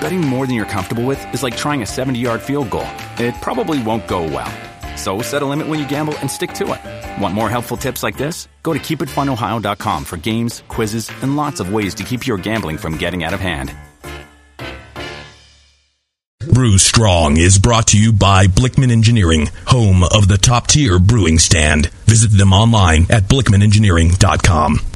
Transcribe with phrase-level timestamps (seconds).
[0.00, 2.88] Betting more than you're comfortable with is like trying a 70 yard field goal.
[3.18, 4.52] It probably won't go well.
[4.96, 7.22] So set a limit when you gamble and stick to it.
[7.22, 8.48] Want more helpful tips like this?
[8.62, 12.96] Go to keepitfunohio.com for games, quizzes, and lots of ways to keep your gambling from
[12.96, 13.74] getting out of hand.
[16.52, 21.38] Brew Strong is brought to you by Blichmann Engineering, home of the top tier brewing
[21.38, 21.88] stand.
[22.06, 24.95] Visit them online at blichmannengineering.com.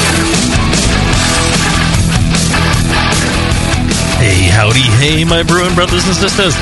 [4.51, 6.55] Howdy, hey, my brewing brothers and sisters.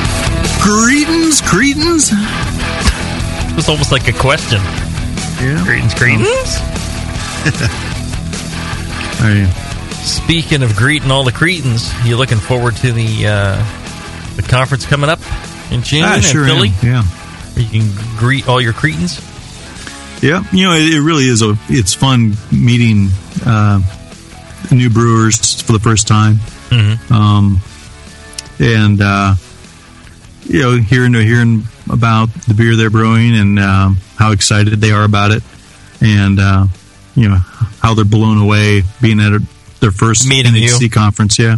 [0.62, 2.12] Greetings, Cretans.
[2.12, 4.60] It was almost like a question.
[5.42, 5.64] Yeah.
[5.66, 6.58] Greetings.
[9.22, 9.50] I,
[10.04, 13.56] Speaking of greeting all the Cretans, you looking forward to the uh,
[14.36, 15.20] the conference coming up
[15.72, 16.70] in June in sure Philly?
[16.70, 16.86] am.
[16.86, 17.04] Yeah.
[17.04, 19.20] Where you can greet all your Cretans.
[20.22, 20.44] Yeah.
[20.52, 21.58] You know, it, it really is a.
[21.68, 23.10] It's fun meeting
[23.46, 23.82] uh,
[24.72, 26.36] new brewers for the first time.
[26.70, 27.14] Mm-hmm.
[27.14, 27.62] Um,
[28.60, 29.36] and uh,
[30.44, 35.04] you know, hearing hearing about the beer they're brewing and um, how excited they are
[35.04, 35.44] about it,
[36.02, 36.68] and uh,
[37.16, 37.38] you know
[37.82, 39.42] how they're blown away being at a,
[39.80, 40.90] their first Meeting you.
[40.90, 41.40] Conference.
[41.40, 41.58] Yeah.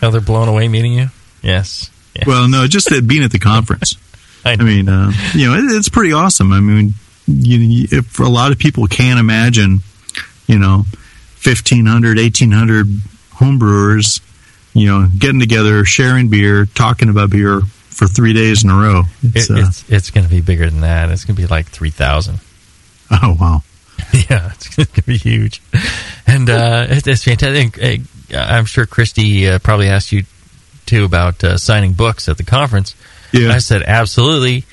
[0.00, 1.08] How they're blown away meeting you?
[1.42, 1.90] Yes.
[2.14, 2.26] yes.
[2.26, 3.96] Well, no, just that being at the conference.
[4.44, 6.52] I I mean, uh, you know, it, it's pretty awesome.
[6.52, 6.94] I mean,
[7.26, 9.80] you, you, if a lot of people can't imagine,
[10.46, 10.86] you know,
[11.44, 12.86] 1,500, 1,800
[13.34, 14.20] homebrewers,
[14.74, 19.02] you know, getting together, sharing beer, talking about beer for three days in a row.
[19.22, 21.10] It's, It- uh, it's it's going to be bigger than that.
[21.10, 22.40] It's going to be like three thousand.
[23.10, 23.62] oh, wow.
[24.30, 25.60] yeah, it's going to be huge,
[26.26, 28.06] and uh, it, it's fantastic.
[28.32, 30.22] Uh, I'm sure Christy uh, probably asked you
[30.86, 32.94] too about uh, signing books at the conference.
[33.32, 33.50] Yeah.
[33.52, 34.64] I said absolutely.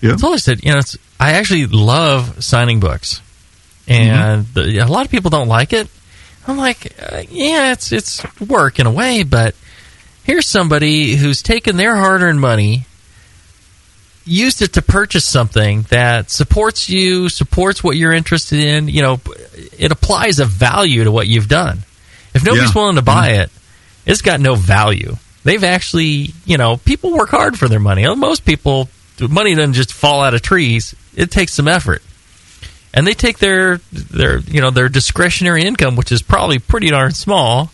[0.00, 0.10] Yeah.
[0.10, 0.64] That's all I said.
[0.64, 3.20] You know, it's, I actually love signing books,
[3.86, 5.88] and the, a lot of people don't like it.
[6.46, 9.54] I'm like, uh, yeah, it's it's work in a way, but
[10.24, 12.86] here's somebody who's taken their hard-earned money,
[14.24, 18.88] used it to purchase something that supports you, supports what you're interested in.
[18.88, 19.20] You know,
[19.78, 21.78] it applies a value to what you've done.
[22.34, 22.80] If nobody's Yeah.
[22.80, 23.50] willing to buy it,
[24.06, 25.16] it's got no value.
[25.44, 28.06] They've actually, you know, people work hard for their money.
[28.14, 28.88] Most people,
[29.20, 30.94] money doesn't just fall out of trees.
[31.16, 32.02] It takes some effort,
[32.94, 37.12] and they take their their you know their discretionary income, which is probably pretty darn
[37.12, 37.70] small,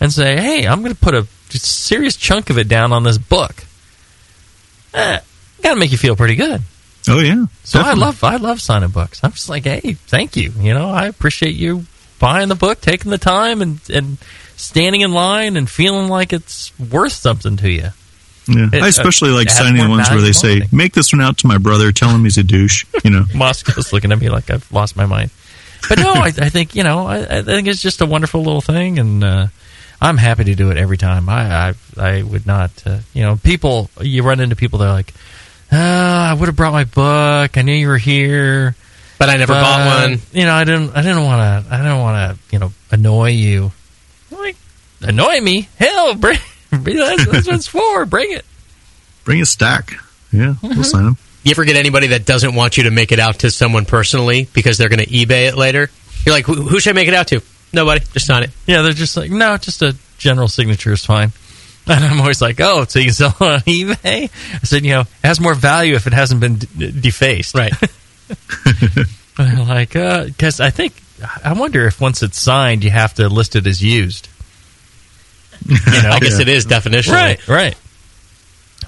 [0.00, 3.18] and say, "Hey, I'm going to put a serious chunk of it down on this
[3.18, 3.64] book."
[4.94, 5.18] Eh,
[5.62, 6.62] got to make you feel pretty good.
[7.08, 7.46] Oh, yeah.
[7.64, 9.24] So I love I love signing books.
[9.24, 10.52] I'm just like, hey, thank you.
[10.58, 11.86] You know, I appreciate you
[12.18, 14.18] buying the book, taking the time, and and
[14.56, 17.88] standing in line and feeling like it's worth something to you.
[18.48, 18.68] Yeah.
[18.72, 21.20] It- I especially uh, like signing the ones where they value say, make this one
[21.22, 23.24] out to my brother, tell him he's a douche, you know.
[23.34, 25.30] Moscow's looking at me like I've lost my mind.
[25.88, 28.60] But no, I, I think you know, I, I think it's just a wonderful little
[28.60, 29.46] thing, and uh,
[30.00, 31.28] I'm happy to do it every time.
[31.28, 33.90] I I, I would not, uh, you know, people.
[34.00, 35.12] You run into people that are like,
[35.72, 37.56] ah, I would have brought my book.
[37.58, 38.76] I knew you were here.
[39.18, 40.20] But I never bought one.
[40.32, 40.96] You know, I didn't.
[40.96, 41.74] I didn't want to.
[41.74, 42.42] I didn't want to.
[42.52, 43.70] You know, annoy you.
[44.30, 44.56] Like,
[45.00, 45.68] annoy me?
[45.78, 46.38] Hell, bring.
[46.72, 48.06] That's, that's what it's for.
[48.06, 48.44] Bring it.
[49.24, 49.92] Bring a stack.
[50.32, 50.68] Yeah, Mm-hmm.
[50.68, 51.18] we'll sign them.
[51.44, 54.48] You ever get anybody that doesn't want you to make it out to someone personally
[54.54, 55.90] because they're going to eBay it later?
[56.24, 57.40] You're like, who, who should I make it out to?
[57.72, 58.00] Nobody.
[58.12, 58.50] Just sign it.
[58.66, 61.32] Yeah, they're just like, no, just a general signature is fine.
[61.84, 64.30] And I'm always like, oh, so you can sell it on eBay?
[64.54, 67.56] I said, you know, it has more value if it hasn't been d- defaced.
[67.56, 67.72] Right.
[69.36, 70.94] They're like, because I think,
[71.44, 74.28] I wonder if once it's signed, you have to list it as used.
[75.66, 76.10] You know?
[76.12, 77.12] I guess it is definitionally.
[77.12, 77.76] Right, right.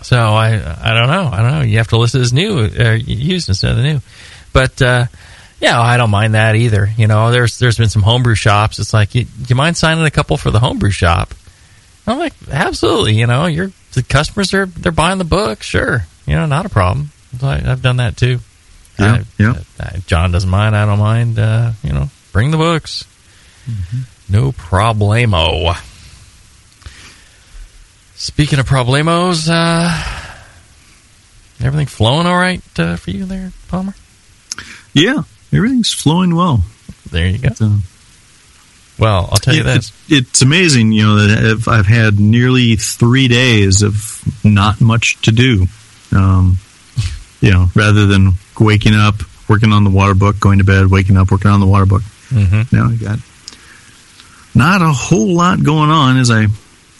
[0.02, 1.28] So I, I don't know.
[1.32, 1.60] I don't know.
[1.62, 4.00] You have to list it as new, uh, used instead of new.
[4.52, 5.06] But uh,
[5.60, 6.90] Yeah, I don't mind that either.
[6.96, 8.78] You know, there's there's been some homebrew shops.
[8.78, 11.32] It's like, you, you mind signing a couple for the homebrew shop?
[12.06, 13.14] I'm like, absolutely.
[13.14, 15.62] You know, you're the customers are they're buying the book.
[15.62, 17.10] Sure, you know, not a problem.
[17.42, 18.40] I, have done that too.
[18.98, 19.54] Yeah, I, yeah.
[19.80, 20.76] I, John doesn't mind.
[20.76, 21.38] I don't mind.
[21.38, 23.04] Uh, you know, bring the books.
[24.28, 25.74] No problemo.
[28.24, 30.34] Speaking of problemos, uh,
[31.60, 33.94] everything flowing all right uh, for you there, Palmer?
[34.94, 36.64] Yeah, everything's flowing well.
[37.10, 37.50] There you go.
[37.50, 37.72] So,
[38.98, 39.92] Well, I'll tell you it- this.
[40.08, 45.20] it- it's amazing, you know, that I've, I've had nearly three days of not much
[45.22, 45.66] to do.
[46.10, 46.58] Um,
[47.42, 49.16] you know, rather than waking up,
[49.50, 52.02] working on the water book, going to bed, waking up, working on the water book.
[52.30, 52.74] Mm-hmm.
[52.74, 53.18] Now I got
[54.54, 56.46] not a whole lot going on as I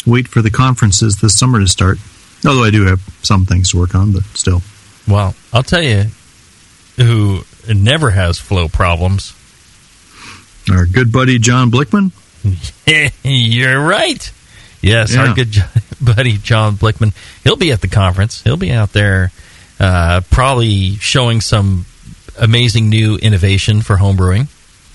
[0.07, 1.99] wait for the conferences this summer to start.
[2.47, 4.63] Although I do have some things to work on, but still.
[5.09, 6.05] Well, I'll tell you
[6.97, 7.43] who
[7.73, 9.35] never has flow problems.
[10.71, 12.13] Our good buddy John Blichmann.
[13.23, 14.33] You're right.
[14.83, 15.29] Yes, Yeah.
[15.29, 15.55] our good
[16.01, 17.15] buddy John Blichmann.
[17.43, 18.43] He'll be at the conference.
[18.43, 19.31] He'll be out there,
[19.81, 21.87] uh, probably showing some
[22.39, 24.49] amazing new innovation for homebrewing.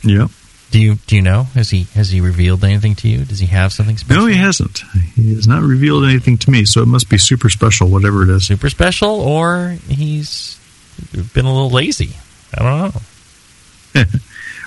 [0.04, 0.28] Yeah.
[0.72, 1.44] Do you do you know?
[1.56, 3.26] Has he has he revealed anything to you?
[3.26, 4.24] Does he have something special?
[4.24, 4.80] No, he hasn't.
[5.16, 8.30] He has not revealed anything to me, so it must be super special, whatever it
[8.30, 8.46] is.
[8.46, 10.60] Super special, or he's
[11.34, 12.16] been a little lazy.
[12.56, 12.94] I don't
[13.96, 14.06] know.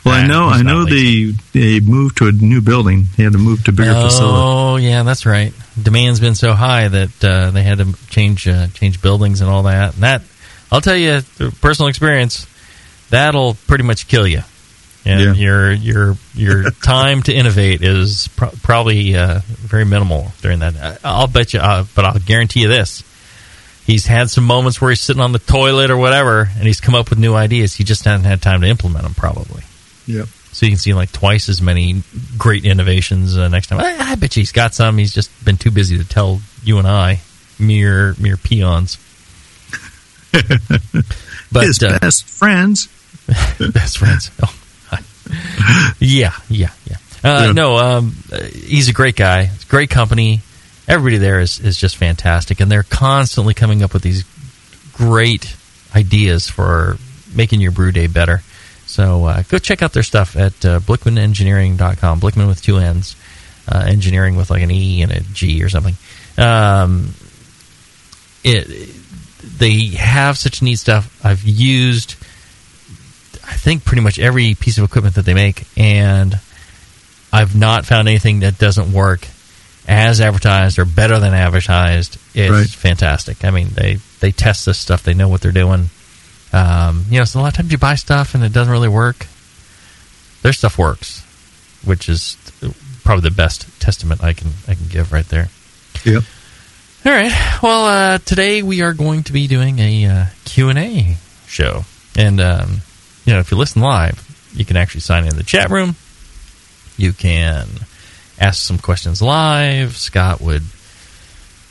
[0.05, 3.07] Well, I know, I know they they moved to a new building.
[3.17, 4.37] They had to move to a bigger facility.
[4.37, 5.53] Oh, yeah, that's right.
[5.81, 9.63] Demand's been so high that uh, they had to change uh, change buildings and all
[9.63, 9.95] that.
[9.95, 10.23] And that,
[10.73, 12.49] I'll tell you, through personal experience,
[13.11, 14.41] that'll pretty much kill you.
[15.05, 15.33] And Yeah.
[15.35, 21.01] your your your time to innovate is pro- probably uh, very minimal during that.
[21.05, 23.03] I'll bet you, uh, but I'll guarantee you this:
[23.85, 26.95] he's had some moments where he's sitting on the toilet or whatever, and he's come
[26.95, 27.75] up with new ideas.
[27.75, 29.63] He just hasn't had time to implement them, probably.
[30.07, 30.27] Yep.
[30.53, 32.03] So you can see like twice as many
[32.39, 33.81] great innovations uh, next time.
[33.81, 34.99] I, I bet you he's got some.
[34.99, 37.21] He's just been too busy to tell you and I,
[37.59, 38.99] mere mere peons.
[40.33, 42.87] but His uh, best friends.
[43.73, 44.31] best friends.
[44.43, 44.55] Oh.
[46.01, 46.97] Yeah, yeah, yeah.
[47.25, 47.53] Uh, Yeah.
[47.53, 48.17] No, um,
[48.53, 49.43] he's a great guy.
[49.43, 50.41] A great company.
[50.89, 54.25] Everybody there is, is just fantastic, and they're constantly coming up with these
[54.93, 55.55] great
[55.95, 56.97] ideas for
[57.35, 58.43] making your brew day better.
[58.87, 62.21] So uh, go check out their stuff at uh, BlichmannEngineering.com.
[62.21, 63.17] Blichmann with two N's,
[63.69, 65.95] uh, engineering with like an E and a G or something.
[66.37, 67.15] Um,
[68.45, 68.91] it
[69.59, 71.25] they have such neat stuff.
[71.25, 72.17] I've used,
[73.53, 76.39] I think, pretty much every piece of equipment that they make, and
[77.33, 79.27] I've not found anything that doesn't work
[79.87, 82.17] as advertised or better than advertised.
[82.35, 82.67] It's Right.
[82.69, 83.45] fantastic.
[83.45, 85.03] I mean, they they test this stuff.
[85.03, 85.91] They know what they're doing.
[86.53, 88.89] Um, you know, so a lot of times you buy stuff and it doesn't really
[88.89, 89.27] work.
[90.43, 91.23] Their stuff works,
[91.85, 92.37] which is
[93.05, 95.49] probably the best testament I can I can give right there.
[96.05, 96.23] Yep.
[97.05, 97.33] All right.
[97.63, 101.17] Well, uh, today we are going to be doing a uh, Q&A
[101.47, 101.85] show.
[102.17, 102.83] And, um,
[103.25, 105.97] you know, if you listen live, you can actually sign in the chat room.
[106.97, 107.69] You can
[108.39, 109.97] ask some questions live.
[109.97, 110.63] Scott would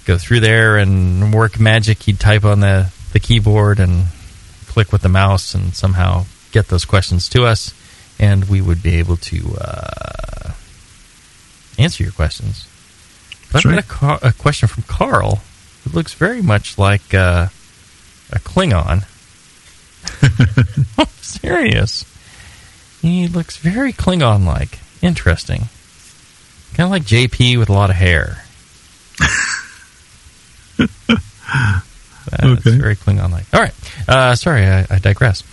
[0.06, 2.03] go through there and work magic.
[2.03, 4.06] He'd type on the, the keyboard and
[4.68, 7.74] click with the mouse and somehow get those questions to us.
[8.19, 10.52] And we would be able to uh,
[11.78, 12.68] answer your questions.
[13.52, 15.42] But I've got a, a question from Carl.
[15.85, 17.47] It looks very much like uh,
[18.31, 19.06] a Klingon.
[20.97, 22.05] I'm serious.
[23.01, 24.79] He looks very Klingon like.
[25.01, 25.63] Interesting.
[26.75, 28.43] Kind of like JP with a lot of hair.
[32.29, 32.77] That's Okay.
[32.77, 33.45] very Klingon like.
[33.53, 33.73] All right.
[34.07, 35.43] Uh, sorry, I, I digress.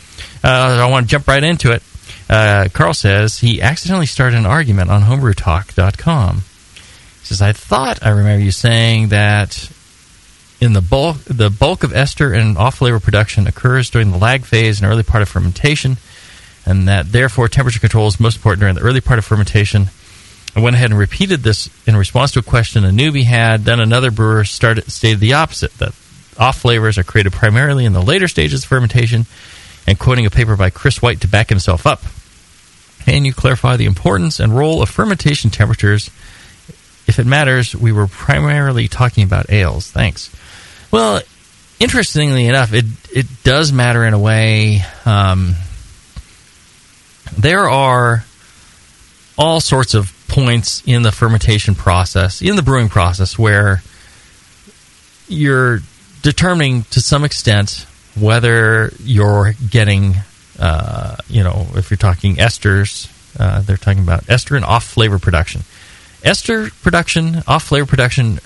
[0.44, 0.48] Uh,
[0.86, 1.82] I want to jump right into it.
[2.28, 6.36] Uh, Carl says he accidentally started an argument on homebrewtalk.com.
[6.36, 9.70] He says, I thought I remember you saying that
[10.60, 14.44] in the bulk, the bulk of ester and off flavor production occurs during the lag
[14.44, 15.96] phase and early part of fermentation,
[16.66, 19.86] and that therefore temperature control is most important during the early part of fermentation.
[20.56, 23.64] I went ahead and repeated this in response to a question a newbie had.
[23.64, 25.94] Then another brewer started stated the opposite that
[26.38, 29.26] off flavors are created primarily in the later stages of fermentation,
[29.86, 32.02] and quoting a paper by Chris White to back himself up.
[33.06, 36.10] And you clarify the importance and role of fermentation temperatures.
[37.06, 39.90] If it matters, we were primarily talking about ales.
[39.90, 40.34] Thanks.
[40.90, 41.21] Well,
[41.78, 44.83] interestingly enough, it it does matter in a way.
[45.04, 45.54] Um,
[47.37, 48.25] there are
[49.37, 53.83] all sorts of points in the fermentation process, in the brewing process, where
[55.28, 55.80] you're
[56.23, 60.16] determining to some extent whether you're getting
[60.59, 65.18] uh, you know, if you're talking esters, uh, they're talking about ester and off flavor
[65.18, 65.62] production.
[66.25, 68.40] Ester production, off flavor production,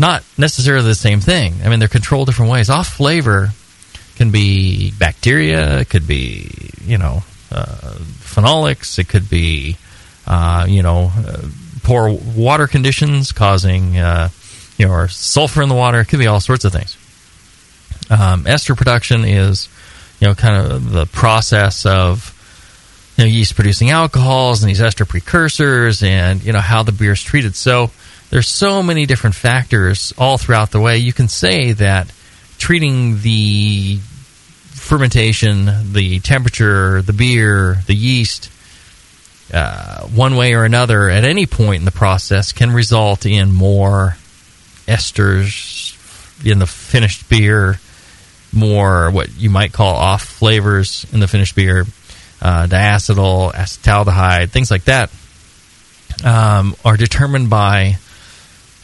[0.00, 1.54] not necessarily the same thing.
[1.62, 2.70] I mean, they're controlled different ways.
[2.70, 3.50] Off flavor
[4.16, 6.50] can be bacteria, it could be,
[6.84, 9.76] you know, uh, phenolics, it could be,
[10.26, 11.42] uh, you know, uh,
[11.82, 14.30] poor water conditions causing, uh,
[14.78, 16.00] you know, or sulfur in the water.
[16.00, 16.96] It could be all sorts of things.
[18.10, 19.68] Um, ester production is,
[20.18, 22.36] you know, kind of the process of
[23.16, 27.12] you know, yeast producing alcohols and these ester precursors, and you know how the beer
[27.12, 27.54] is treated.
[27.54, 27.90] So
[28.30, 30.98] there's so many different factors all throughout the way.
[30.98, 32.12] You can say that
[32.58, 33.98] treating the
[34.70, 38.50] fermentation, the temperature, the beer, the yeast,
[39.52, 44.16] uh, one way or another at any point in the process can result in more
[44.86, 45.96] esters
[46.46, 47.80] in the finished beer
[48.52, 51.86] more what you might call off flavors in the finished beer,
[52.42, 55.10] uh, diacetyl, acetaldehyde, things like that,
[56.24, 57.96] um, are determined by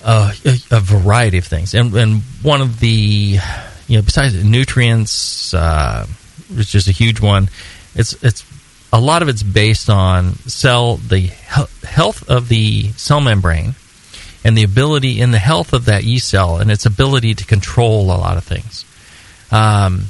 [0.06, 0.32] a,
[0.70, 1.74] a, variety of things.
[1.74, 3.38] And, and, one of the,
[3.88, 6.06] you know, besides nutrients, uh,
[6.54, 7.50] which is a huge one,
[7.94, 8.44] it's it's
[8.92, 11.26] a lot of it's based on cell the
[11.82, 13.74] health of the cell membrane
[14.44, 18.04] and the ability in the health of that yeast cell and its ability to control
[18.04, 18.84] a lot of things.
[19.50, 20.06] Um,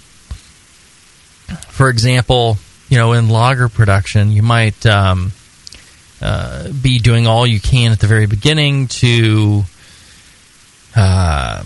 [1.69, 5.33] for example, you know, in lager production, you might um,
[6.21, 9.65] uh, be doing all you can at the very beginning to,
[10.97, 11.63] uh,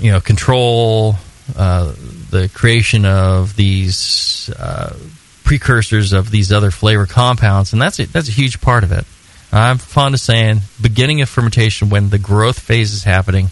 [0.00, 1.14] you know, control
[1.56, 1.92] uh,
[2.30, 4.96] the creation of these uh,
[5.44, 9.04] precursors of these other flavor compounds, and that's a, that's a huge part of it.
[9.52, 13.50] I'm fond of saying beginning of fermentation when the growth phase is happening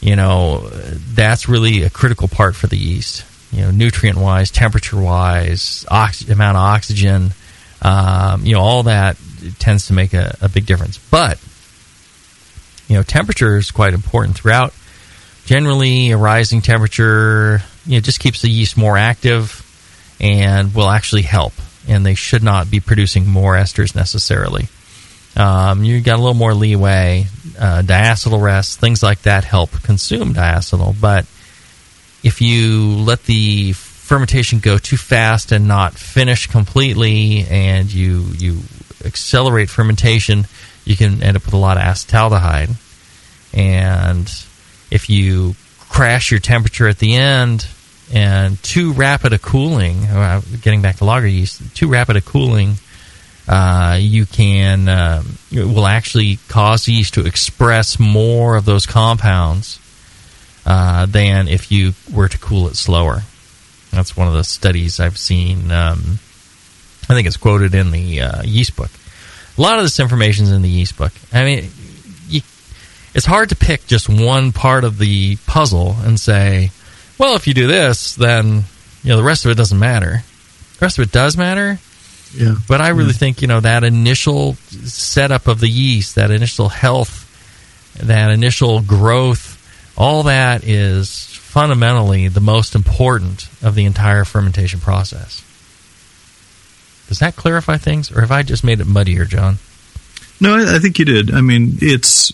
[0.00, 3.24] you know, that's really a critical part for the yeast.
[3.52, 7.32] You know, nutrient wise, temperature wise, ox- amount of oxygen,
[7.82, 9.16] um, you know, all that
[9.58, 10.98] tends to make a, a big difference.
[10.98, 11.38] But,
[12.90, 14.74] you know, temperature is quite important throughout.
[15.46, 19.64] Generally, a rising temperature, you know, just keeps the yeast more active
[20.20, 21.52] and will actually help.
[21.86, 24.66] And they should not be producing more esters necessarily.
[25.36, 27.28] Um, you got a little more leeway.
[27.56, 31.00] Uh, diacetyl rest, things like that help consume diacetyl.
[31.00, 31.26] But
[32.24, 38.58] if you let the fermentation go too fast and not finish completely, and you you
[39.04, 40.46] accelerate fermentation,
[40.84, 42.74] you can end up with a lot of acetaldehyde.
[43.52, 44.30] And
[44.90, 47.66] if you crash your temperature at the end
[48.12, 50.02] and too rapid a cooling,
[50.62, 52.74] getting back to lager yeast, too rapid a cooling
[53.50, 59.80] uh, you can um, will actually cause yeast to express more of those compounds
[60.64, 63.22] uh, than if you were to cool it slower.
[63.90, 65.72] That's one of the studies I've seen.
[65.72, 66.20] Um,
[67.08, 68.90] I think it's quoted in the uh, yeast book.
[69.60, 71.12] A lot of this information is in the yeast book.
[71.32, 71.70] I mean,
[72.28, 72.40] you,
[73.14, 76.70] it's hard to pick just one part of the puzzle and say,
[77.18, 78.64] well, if you do this, then
[79.04, 80.24] you know the rest of it doesn't matter.
[80.78, 81.78] The rest of it does matter
[82.34, 82.54] yeah.
[82.68, 83.14] But I really yeah.
[83.14, 87.26] think you know that initial setup of the yeast, that initial health,
[88.02, 89.56] that initial growth,
[89.96, 95.44] all that is fundamentally the most important of the entire fermentation process.
[97.10, 99.58] Does that clarify things, or have I just made it muddier, John?
[100.40, 101.34] No, I, I think you did.
[101.34, 102.32] I mean, it's.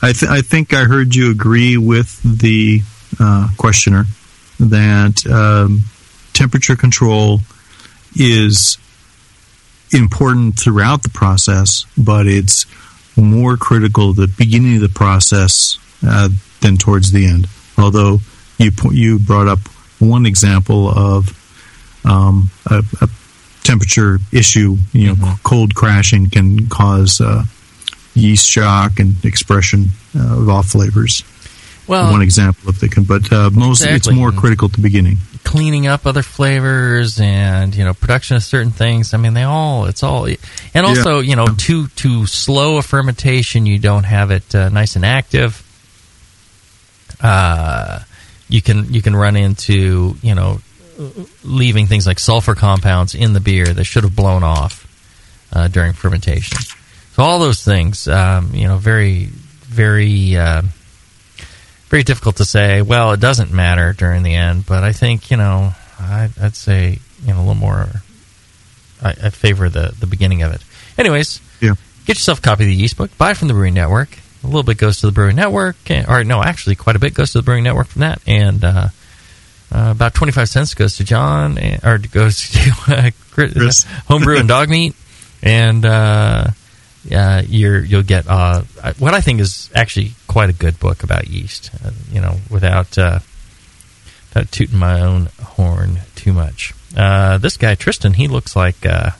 [0.00, 2.80] I, th- I think I heard you agree with the
[3.20, 4.06] uh, questioner
[4.60, 5.80] that um,
[6.32, 7.40] temperature control
[8.16, 8.78] is
[9.92, 12.64] important throughout the process, but it's
[13.14, 16.30] more critical at the beginning of the process uh,
[16.62, 17.46] than towards the end.
[17.76, 18.20] Although
[18.56, 19.60] you you brought up
[19.98, 21.34] one example of
[22.06, 23.08] um, a, a,
[23.68, 25.42] temperature issue, you know, mm-hmm.
[25.44, 27.44] cold crashing can cause uh,
[28.14, 31.22] yeast shock and expression uh, of off flavors.
[31.86, 33.96] Well, one example if they can, but uh, most exactly.
[33.96, 35.16] it's more critical at the beginning.
[35.44, 39.14] Cleaning up other flavors and you know production of certain things.
[39.14, 41.30] I mean, they all it's all and also yeah.
[41.30, 43.64] you know too too slow a fermentation.
[43.64, 45.64] You don't have it uh, nice and active.
[47.22, 48.00] Uh,
[48.50, 50.60] you can you can run into you know
[51.44, 54.86] leaving things like sulfur compounds in the beer that should have blown off
[55.52, 56.58] uh, during fermentation.
[57.12, 60.62] So all those things, um, you know, very very uh,
[61.88, 62.82] very difficult to say.
[62.82, 66.98] Well, it doesn't matter during the end, but I think you know, I, would say
[67.22, 67.88] you know a little more.
[69.00, 70.62] I, I, favor the the beginning of it.
[70.98, 71.74] Anyways, yeah.
[72.06, 73.16] Get yourself a copy of the yeast book.
[73.18, 74.16] Buy from the Brewing Network.
[74.42, 75.76] A little bit goes to the Brewing Network,
[76.08, 78.22] or no, actually, quite a bit goes to the Brewing Network from that.
[78.26, 78.88] And uh,
[79.70, 83.84] Uh, about 25 cents goes to John, and, or goes to uh, Chris, Chris.
[84.08, 84.94] Homebrew and Dog Meat.
[85.42, 86.48] And uh,
[87.12, 88.62] uh, you're, you'll get uh,
[88.98, 92.98] what I think is actually quite a good book about yeast, uh, you know, without,
[92.98, 93.20] uh,
[94.28, 96.74] without tooting my own horn too much.
[96.96, 99.10] Uh, this guy, Tristan, he looks like uh,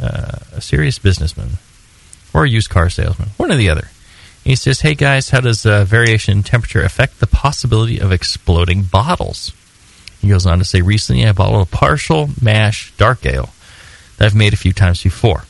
[0.00, 1.58] uh, a serious businessman
[2.32, 3.88] or a used car salesman, one or the other.
[4.44, 8.82] He says, "Hey guys, how does uh, variation in temperature affect the possibility of exploding
[8.82, 9.52] bottles?"
[10.22, 13.52] He goes on to say, "Recently, I bottled a partial mash dark ale
[14.16, 15.44] that I've made a few times before.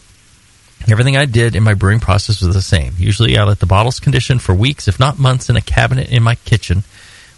[0.90, 2.94] Everything I did in my brewing process was the same.
[2.98, 6.22] Usually, I let the bottles condition for weeks, if not months, in a cabinet in
[6.22, 6.82] my kitchen,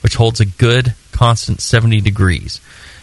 [0.00, 2.60] which holds a good constant 70 degrees.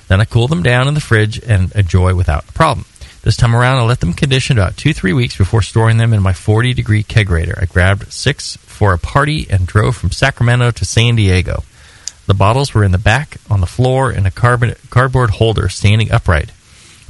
[0.08, 2.86] Then I cool them down in the fridge and enjoy without a problem."
[3.24, 6.24] This time around, I let them condition about two, three weeks before storing them in
[6.24, 7.62] my 40 degree kegerator.
[7.62, 11.64] I grabbed six for a party and drove from Sacramento to San Diego.
[12.28, 16.12] The bottles were in the back on the floor in a carbon, cardboard holder standing
[16.12, 16.52] upright.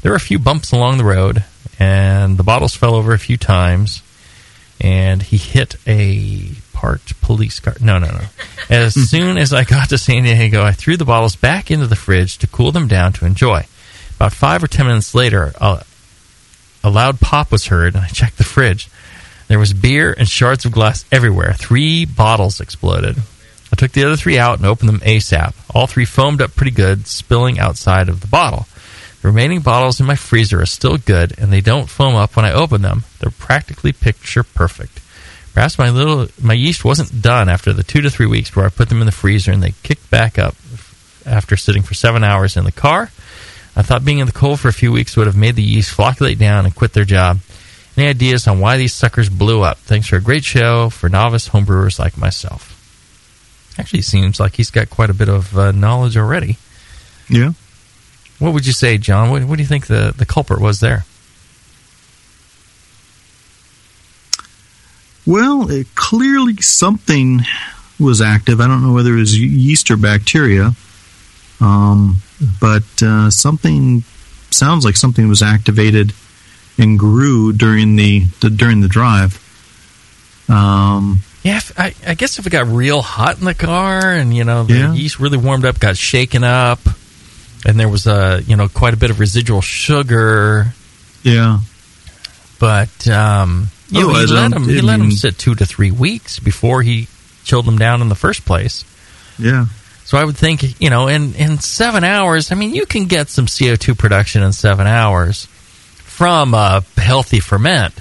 [0.01, 1.43] There were a few bumps along the road,
[1.77, 4.01] and the bottles fell over a few times,
[4.79, 7.75] and he hit a parked police car.
[7.79, 8.25] No, no, no.
[8.69, 11.95] As soon as I got to San Diego, I threw the bottles back into the
[11.95, 13.65] fridge to cool them down to enjoy.
[14.15, 15.83] About five or ten minutes later, a,
[16.83, 18.89] a loud pop was heard, and I checked the fridge.
[19.47, 21.53] There was beer and shards of glass everywhere.
[21.53, 23.17] Three bottles exploded.
[23.81, 25.55] Took the other three out and opened them ASAP.
[25.73, 28.67] All three foamed up pretty good, spilling outside of the bottle.
[29.23, 32.45] The remaining bottles in my freezer are still good, and they don't foam up when
[32.45, 33.05] I open them.
[33.17, 35.01] They're practically picture perfect.
[35.55, 38.69] Perhaps my little my yeast wasn't done after the two to three weeks where I
[38.69, 40.53] put them in the freezer and they kicked back up
[41.25, 43.09] after sitting for seven hours in the car.
[43.75, 45.97] I thought being in the cold for a few weeks would have made the yeast
[45.97, 47.39] flocculate down and quit their job.
[47.97, 49.79] Any ideas on why these suckers blew up?
[49.79, 52.70] Thanks for a great show for novice homebrewers like myself.
[53.81, 56.57] Actually, seems like he's got quite a bit of uh, knowledge already.
[57.27, 57.53] Yeah.
[58.37, 59.31] What would you say, John?
[59.31, 61.03] What, what do you think the, the culprit was there?
[65.25, 67.39] Well, it, clearly something
[67.99, 68.61] was active.
[68.61, 70.73] I don't know whether it was yeast or bacteria,
[71.59, 72.17] um,
[72.59, 74.03] but uh, something
[74.51, 76.13] sounds like something was activated
[76.77, 79.39] and grew during the, the during the drive.
[80.47, 84.43] Um, Yeah, I, I guess if it got real hot in the car and you
[84.43, 84.93] know the Yeah.
[84.93, 86.79] yeast really warmed up, got shaken up,
[87.65, 90.73] and there was a you know quite a bit of residual sugar,
[91.23, 91.59] yeah,
[92.59, 96.39] but um, you know, he let don't- he let him sit two to three weeks
[96.39, 97.07] before he
[97.43, 98.85] chilled them down in the first place.
[99.39, 99.65] yeah,
[100.05, 103.29] So I would think you know in in seven hours, I mean you can get
[103.29, 105.47] some CO two production in seven hours
[106.03, 107.95] from a healthy ferment,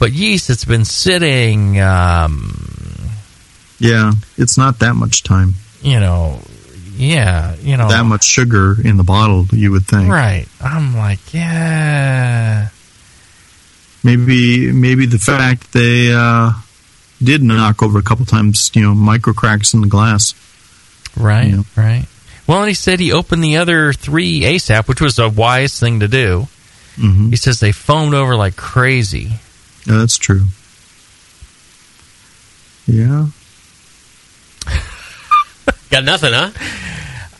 [0.00, 1.78] but yeast that's been sitting.
[1.80, 2.56] Um,
[3.78, 4.12] yeah.
[4.36, 5.54] It's not that much time.
[5.82, 6.40] you know,
[6.96, 10.10] yeah, you know, That much sugar in the bottle, you would think.
[10.12, 10.46] right.
[10.60, 12.68] I'm like, yeah,
[14.02, 16.52] Maybe maybe the fact they uh,
[17.22, 20.34] did knock over a couple times, you know, micro cracks in the glass.
[21.16, 21.62] right, Yeah.
[21.76, 22.06] right.
[22.46, 26.00] Well, and he said he opened the other three ASAP, which was a wise thing
[26.00, 26.48] to do.
[26.96, 29.32] hmm He says they foamed over like crazy.
[29.86, 30.44] Yeah, that's true.
[32.86, 33.26] Yeah.
[35.90, 36.50] Got nothing, huh?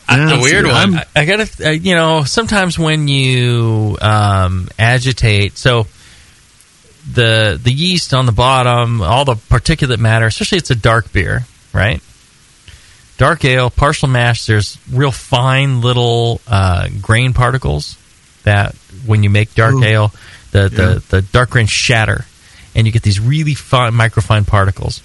[0.09, 0.95] Yeah, a weird one.
[0.95, 5.87] I, I gotta, uh, you know, sometimes when you um, agitate, so
[7.13, 11.45] the the yeast on the bottom, all the particulate matter, especially it's a dark beer,
[11.73, 12.01] right?
[13.17, 14.45] Dark ale, partial mash.
[14.47, 17.97] There's real fine little uh, grain particles
[18.43, 18.75] that
[19.05, 19.83] when you make dark Ooh.
[19.83, 20.11] ale,
[20.51, 20.67] the, Yeah.
[20.69, 22.25] the the dark grains shatter,
[22.75, 25.01] and you get these really fine microfine particles.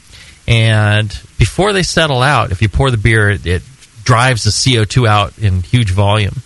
[0.49, 3.63] And before they settle out, if you pour the beer, it, it
[4.05, 6.37] drives the CO2 out in huge volume.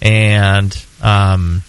[0.00, 1.62] And um,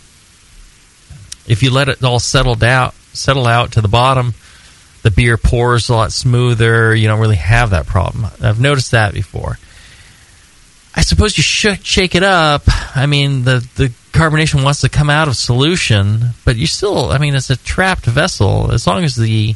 [1.48, 4.34] if you let it all settle down, settle out to the bottom,
[5.02, 6.96] the beer pours a lot smoother.
[6.96, 8.26] You don't really have that problem.
[8.42, 9.58] I've noticed that before.
[10.96, 12.64] I suppose you should shake it up.
[12.96, 17.18] I mean, the the carbonation wants to come out of solution, but you still, I
[17.18, 18.72] mean, it's a trapped vessel.
[18.72, 19.56] As long as the,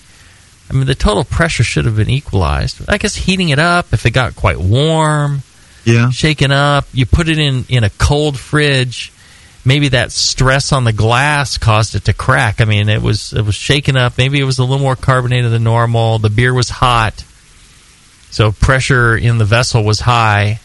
[0.70, 2.82] I mean, the total pressure should have been equalized.
[2.88, 5.42] I guess heating it up if it got quite warm,
[5.86, 6.10] Yeah.
[6.12, 9.12] shaken up, you put it in in a cold fridge.
[9.66, 12.60] Maybe that stress on the glass caused it to crack.
[12.60, 14.18] I mean, it was it was shaken up.
[14.18, 16.20] Maybe it was a little more carbonated than normal.
[16.20, 17.24] The beer was hot,
[18.30, 20.60] so pressure in the vessel was high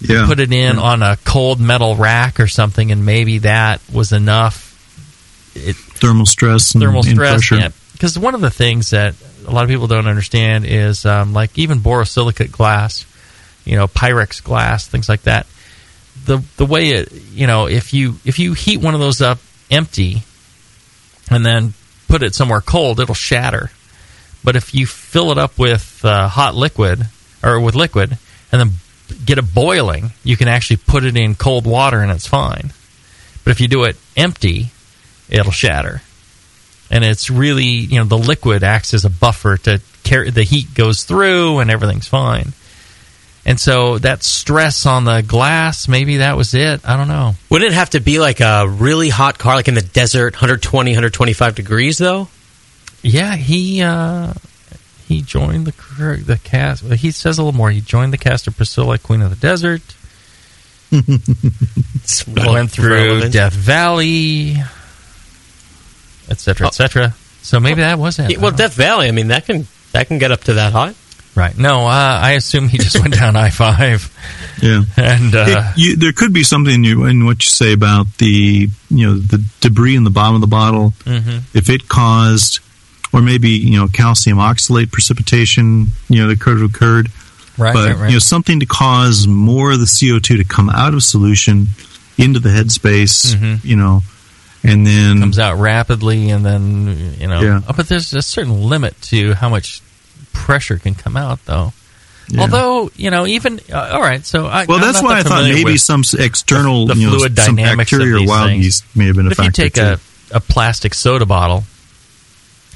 [0.00, 0.26] Yeah.
[0.26, 4.66] put it in on a cold metal rack or something, and maybe that was enough.
[5.56, 7.56] It, Thermal stress and, thermal and stress, pressure.
[7.56, 7.68] yeah.
[7.92, 9.14] Because one of the things that
[9.46, 13.04] a lot of people don't understand is um, like even borosilicate glass,
[13.64, 15.46] you know, Pyrex glass, things like that.
[16.26, 19.38] the the way it you know if you if you heat one of those up
[19.70, 20.22] empty
[21.30, 21.72] and then
[22.06, 23.70] put it somewhere cold, it'll shatter.
[24.44, 27.06] But if you fill it up with uh, hot liquid
[27.42, 28.16] or with liquid
[28.52, 28.70] and then
[29.24, 32.72] get it boiling, you can actually put it in cold water and it's fine.
[33.44, 34.70] But if you do it empty,
[35.28, 36.02] it'll shatter.
[36.90, 40.74] And it's really, you know, the liquid acts as a buffer to carry the heat
[40.74, 42.52] goes through and everything's fine.
[43.44, 46.86] And so that stress on the glass, maybe that was it.
[46.86, 47.34] I don't know.
[47.48, 50.90] Wouldn't it have to be like a really hot car, like in the desert, 120,
[50.90, 52.28] 125 degrees, though?
[53.02, 54.34] Yeah, he uh,
[55.08, 56.82] he joined the the cast.
[56.84, 57.70] well, He says a little more.
[57.70, 59.82] He joined the cast of Priscilla, Queen of the Desert.
[60.92, 63.32] Went through relevant.
[63.32, 64.56] Death Valley,
[66.30, 67.14] etc., etc.
[67.42, 68.36] So maybe that was it.
[68.38, 68.40] Oh.
[68.40, 69.08] Well, Death Valley.
[69.08, 70.94] I mean, that can that can get up to that hot.
[71.34, 71.56] right?
[71.56, 74.10] No, uh, I assume he just went down I five,
[74.62, 74.82] Yeah.
[74.96, 75.44] and uh,
[75.76, 79.14] It- you, there could be something you, in what you say about the you know
[79.18, 80.94] the debris in the bottom of the bottle.
[81.04, 81.42] Mhm.
[81.54, 82.60] If it caused,
[83.12, 87.08] or maybe you know calcium oxalate precipitation, you know that could have occurred.
[87.56, 88.08] right, but right, right.
[88.08, 91.68] you know something to cause more of the CO two to come out of solution
[92.16, 93.34] into the headspace.
[93.34, 93.64] Mhm.
[93.64, 94.02] You know,
[94.64, 97.40] and then comes out rapidly, and then you know.
[97.40, 97.60] Yeah.
[97.68, 99.80] Oh, but there's a certain limit to how much
[100.32, 101.72] pressure can come out, though.
[102.30, 102.42] Yeah.
[102.42, 104.24] Although you know, even uh, all right.
[104.24, 107.16] So I, Well, I'm that's why that I thought maybe some external, the you know,
[107.16, 108.64] fluid some bacteria or wild things.
[108.64, 109.82] yeast may have been a But if you take too.
[109.82, 109.98] a,
[110.32, 111.64] a plastic soda bottle,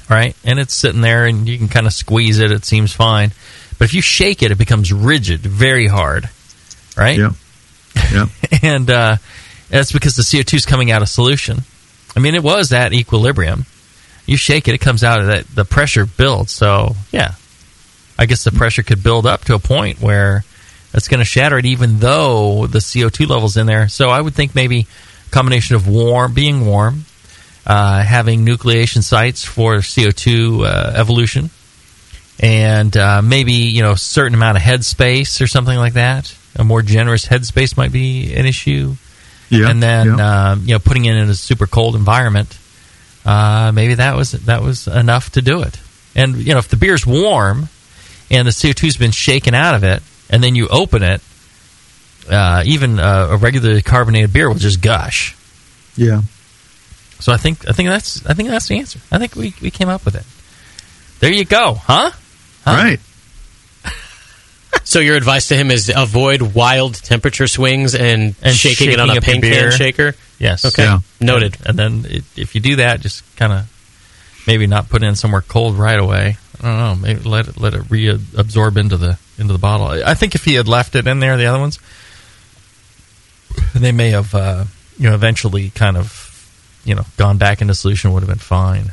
[0.09, 3.31] right, and it's sitting there and you can kind of squeeze it, it seems fine.
[3.77, 6.29] But if you shake it, it becomes rigid, very hard,
[6.95, 7.17] right?
[7.17, 7.31] yeah,
[8.11, 8.25] yeah.
[8.61, 9.17] and uh,
[9.69, 11.59] that's because the CO2 is coming out of solution.
[12.15, 13.65] I mean, it was at equilibrium.
[14.25, 15.47] You shake it, it comes out of that.
[15.47, 16.51] The pressure builds.
[16.51, 17.33] So yeah,
[18.17, 20.43] I guess the pressure could build up to a point where
[20.93, 23.87] it's going to shatter it, even though the CO2 levels in there.
[23.89, 24.87] So I would think maybe
[25.27, 27.05] a combination of warm, being warm,
[27.65, 31.49] uh, having nucleation sites for CO2 uh, evolution,
[32.39, 36.35] and uh, maybe you know a certain amount of headspace or something like that.
[36.55, 38.95] A more generous headspace might be an issue,
[39.49, 40.51] Yeah, and then yeah.
[40.51, 42.57] uh, you know putting it in a super cold environment.
[43.25, 45.79] Uh, maybe that was that was enough to do it.
[46.15, 47.69] And you know if the beer's warm
[48.29, 51.21] and the CO2's been shaken out of it, and then you open it,
[52.29, 55.35] uh, even uh, a regularly carbonated beer will just gush.
[55.95, 56.21] yeah.
[57.23, 58.99] So I think I think that's I think that's the answer.
[59.09, 60.25] I think we, we came up with it.
[61.21, 62.11] There you go, huh?
[62.65, 62.71] Huh?
[62.71, 62.99] Right.
[64.83, 69.09] So your advice to him is avoid wild temperature swings and, And shaking, it on
[69.09, 70.15] a up paint can shaker.
[70.39, 70.65] Yes.
[70.65, 70.99] Okay, Yeah.
[71.21, 71.55] noted.
[71.65, 75.15] And then it, if you do that, just kind of maybe not put it in
[75.15, 76.37] somewhere cold right away.
[76.61, 76.95] I don't know.
[76.95, 79.87] Maybe let it let it reabsorb into the into the bottle.
[79.87, 81.79] I I think if he had left it in there, the other ones,
[83.73, 84.65] they may have uh,
[84.97, 86.22] you know eventually kind of
[86.83, 88.13] you know gone back into solution.
[88.13, 88.91] Would have been fine.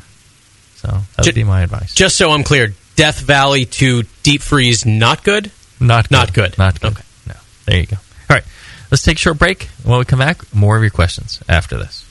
[0.75, 1.93] So that would be my advice.
[1.93, 5.51] Just so I'm clear, Death Valley to deep freeze not good.
[5.79, 6.11] Not good.
[6.11, 6.57] Not good.
[6.57, 6.91] Not good.
[6.93, 7.03] Okay.
[7.27, 7.33] No.
[7.65, 7.97] There you go.
[8.29, 8.43] All right.
[8.89, 9.63] Let's take a short break.
[9.83, 12.05] When we come back, more of your questions after this.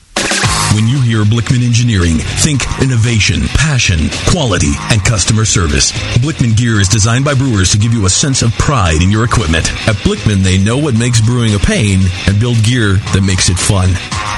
[0.73, 5.91] When you hear Blichmann Engineering, think innovation, passion, quality, and customer service.
[6.19, 9.25] Blichmann gear is designed by brewers to give you a sense of pride in your
[9.25, 9.69] equipment.
[9.87, 13.59] At Blichmann, they know what makes brewing a pain and build gear that makes it
[13.59, 13.89] fun.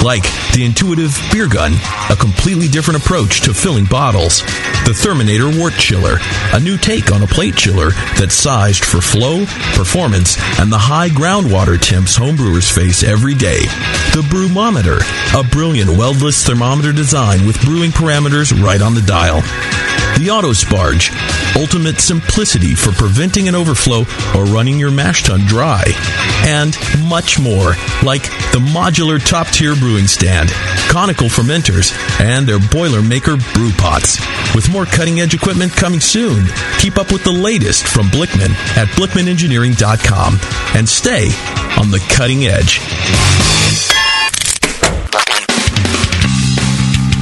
[0.04, 1.74] Like the intuitive beer gun,
[2.10, 4.42] a completely different approach to filling bottles.
[4.84, 6.18] The Therminator Wort Chiller,
[6.52, 9.46] a new take on a plate chiller that's sized for flow,
[9.78, 13.62] performance, and the high groundwater temps homebrewers face every day.
[14.12, 15.00] The Brewmometer,
[15.34, 19.39] a brilliant weldless thermometer design with brewing parameters right on the dial.
[20.19, 21.10] The Auto Sparge,
[21.56, 24.02] ultimate simplicity for preventing an overflow
[24.36, 25.86] or running your mash tun dry.
[26.45, 26.76] And
[27.08, 30.49] much more, like the modular top tier brewing stand,
[30.91, 34.19] conical fermenters, and their Boilermaker brew pots.
[34.54, 36.45] With more cutting edge equipment coming soon,
[36.78, 40.39] keep up with the latest from Blichmann at blichmannengineering.com
[40.76, 41.28] and stay
[41.80, 43.93] on the cutting edge.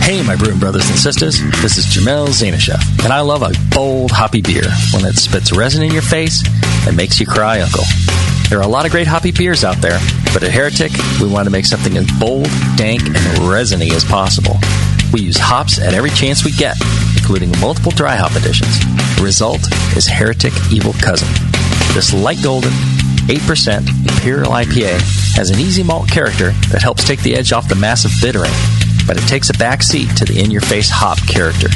[0.01, 1.39] Hey, my brewing brothers and sisters.
[1.61, 5.83] This is Jamil Zainasheff, and I love a bold, hoppy beer, one that spits resin
[5.83, 6.43] in your face
[6.87, 7.83] and makes you cry uncle.
[8.49, 9.99] There are a lot of great hoppy beers out there,
[10.33, 14.57] but at Heretic, we want to make something as bold, dank, and resiny as possible.
[15.13, 16.75] We use hops at every chance we get,
[17.15, 18.79] including multiple dry hop additions.
[19.15, 19.61] The result
[19.95, 21.29] is Heretic Evil Cousin.
[21.93, 22.71] This light golden,
[23.29, 24.99] 8% Imperial IPA
[25.35, 28.51] has an easy malt character that helps take the edge off the massive bittering,
[29.11, 31.67] but it takes a back seat to the in your face hop character.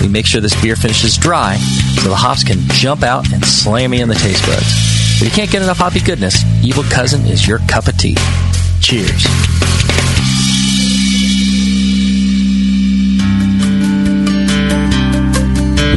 [0.00, 3.94] We make sure this beer finishes dry so the hops can jump out and slam
[3.94, 4.66] you in the taste buds.
[5.22, 8.16] If you can't get enough hoppy goodness, Evil Cousin is your cup of tea.
[8.80, 9.22] Cheers.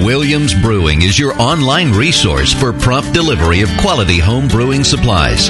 [0.06, 5.50] Williams Brewing is your online resource for prompt delivery of quality home brewing supplies.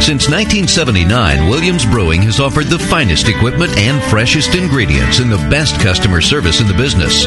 [0.00, 5.80] Since 1979, Williams Brewing has offered the finest equipment and freshest ingredients and the best
[5.80, 7.26] customer service in the business.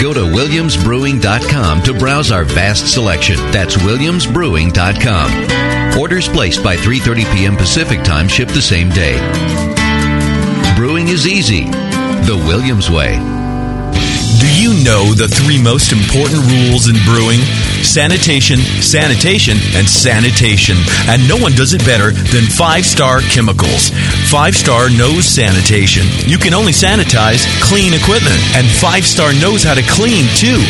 [0.00, 3.36] Go to williamsbrewing.com to browse our vast selection.
[3.52, 6.00] That's williamsbrewing.com.
[6.00, 7.56] Orders placed by 3:30 p.m.
[7.56, 9.18] Pacific Time ship the same day.
[10.74, 11.64] Brewing is easy.
[11.64, 13.18] The Williams way.
[14.40, 17.40] Do you know the three most important rules in brewing?
[17.82, 20.76] Sanitation, sanitation, and sanitation.
[21.08, 23.90] And no one does it better than Five Star Chemicals.
[24.30, 26.06] Five Star knows sanitation.
[26.26, 30.60] You can only sanitize clean equipment, and Five Star knows how to clean too.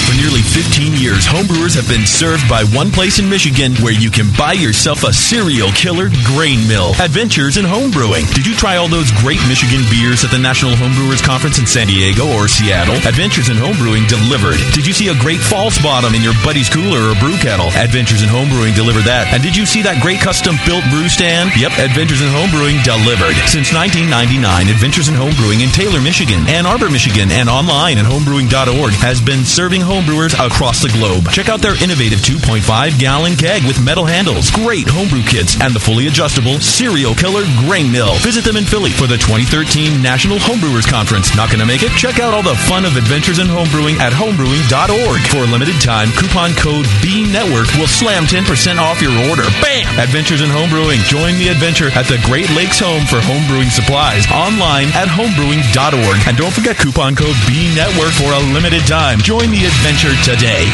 [0.09, 4.09] For nearly 15 years, homebrewers have been served by one place in Michigan where you
[4.11, 6.96] can buy yourself a serial killer grain mill.
[6.96, 8.24] Adventures in Homebrewing.
[8.33, 11.87] Did you try all those great Michigan beers at the National Homebrewers Conference in San
[11.87, 12.96] Diego or Seattle?
[13.04, 14.57] Adventures in Homebrewing delivered.
[14.72, 17.68] Did you see a great false bottom in your buddy's cooler or brew kettle?
[17.76, 19.28] Adventures in Homebrewing delivered that.
[19.33, 21.52] And did you see that great custom built brew stand?
[21.61, 23.37] Yep, Adventures in Homebrewing delivered.
[23.44, 28.92] Since 1999, Adventures in Homebrewing in Taylor, Michigan, Ann Arbor, Michigan, and online at homebrewing.org
[29.04, 31.26] has been serving homebrewers across the globe.
[31.34, 32.62] Check out their innovative 2.5
[32.94, 37.90] gallon keg with metal handles, great homebrew kits, and the fully adjustable Serial Killer Grain
[37.90, 38.14] Mill.
[38.22, 41.34] Visit them in Philly for the 2013 National Homebrewers Conference.
[41.34, 41.90] Not going to make it?
[41.98, 45.20] Check out all the fun of adventures in homebrewing at homebrewing.org.
[45.26, 48.46] For a limited time, coupon code B Network will slam 10%
[48.78, 49.42] off your order.
[49.58, 49.90] Bam!
[49.98, 51.02] Adventures in homebrewing.
[51.10, 56.18] Join the adventure at the Great Lakes Home for Homebrewing Supplies online at homebrewing.org.
[56.30, 59.18] And don't forget coupon code B Network for a limited time.
[59.18, 60.64] Join the adventure today.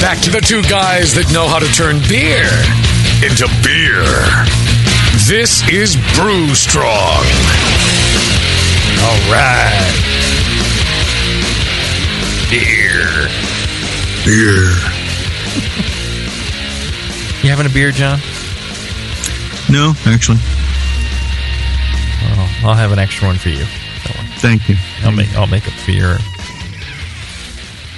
[0.00, 2.50] Back to the two guys that know how to turn beer
[3.24, 4.04] into beer.
[5.28, 7.24] This is Brew Strong.
[9.00, 9.92] All right.
[12.50, 13.28] Beer.
[14.26, 14.68] Beer.
[17.42, 18.18] You having a beer, John?
[19.70, 20.38] No, actually.
[22.62, 23.64] Well, I'll have an extra one for you.
[24.38, 24.76] Thank you.
[25.02, 26.16] I'll make I'll make up for your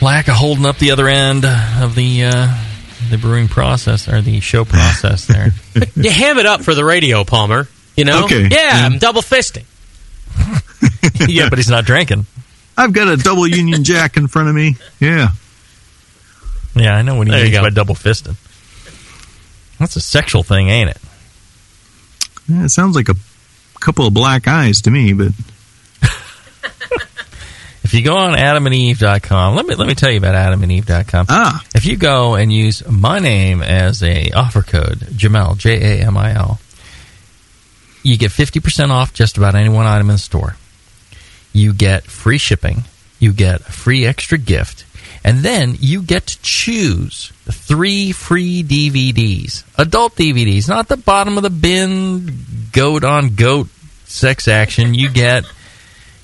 [0.00, 2.64] lack of holding up the other end of the uh,
[3.11, 5.53] the brewing process or the show process there.
[5.94, 7.68] you ham it up for the radio, Palmer.
[7.96, 8.24] You know?
[8.24, 8.48] Okay.
[8.50, 9.64] Yeah, I'm double fisting.
[11.29, 12.27] yeah, but he's not drinking.
[12.77, 14.77] I've got a double Union Jack in front of me.
[14.98, 15.29] Yeah.
[16.74, 17.62] Yeah, I know what he you means go.
[17.62, 18.35] by double fisting.
[19.79, 20.98] That's a sexual thing, ain't it?
[22.48, 22.64] yeah.
[22.64, 23.14] It sounds like a
[23.85, 25.33] couple of black eyes to me, but
[27.85, 31.27] If you go on adamandeve.com, let me let me tell you about adamandeve.com.
[31.29, 36.07] ah, If you go and use my name as a offer code, Jamil, J A
[36.07, 36.59] M I L,
[38.03, 40.57] you get 50% off just about any one item in the store.
[41.53, 42.85] You get free shipping,
[43.18, 44.84] you get a free extra gift,
[45.25, 49.65] and then you get to choose three free DVDs.
[49.79, 53.69] Adult DVDs, not the bottom of the bin goat on goat
[54.05, 54.93] sex action.
[54.93, 55.45] You get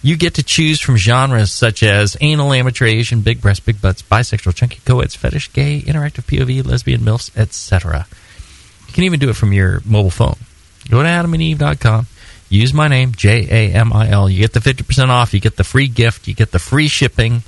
[0.02, 4.02] you get to choose from genres such as anal, amateur, Asian, big breast, big butts,
[4.02, 8.06] bisexual, chunky, co-eds, fetish, gay, interactive, POV, lesbian, milfs, etc.
[8.86, 10.36] You can even do it from your mobile phone.
[10.88, 12.06] Go to adamandeve.com.
[12.48, 14.28] Use my name, J A M I L.
[14.28, 15.32] You get the 50% off.
[15.32, 16.26] You get the free gift.
[16.26, 17.42] You get the free shipping.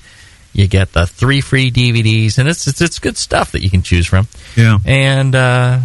[0.52, 3.82] You get the three free DVDs, and it's it's, it's good stuff that you can
[3.82, 4.28] choose from.
[4.56, 4.78] Yeah.
[4.84, 5.80] And uh,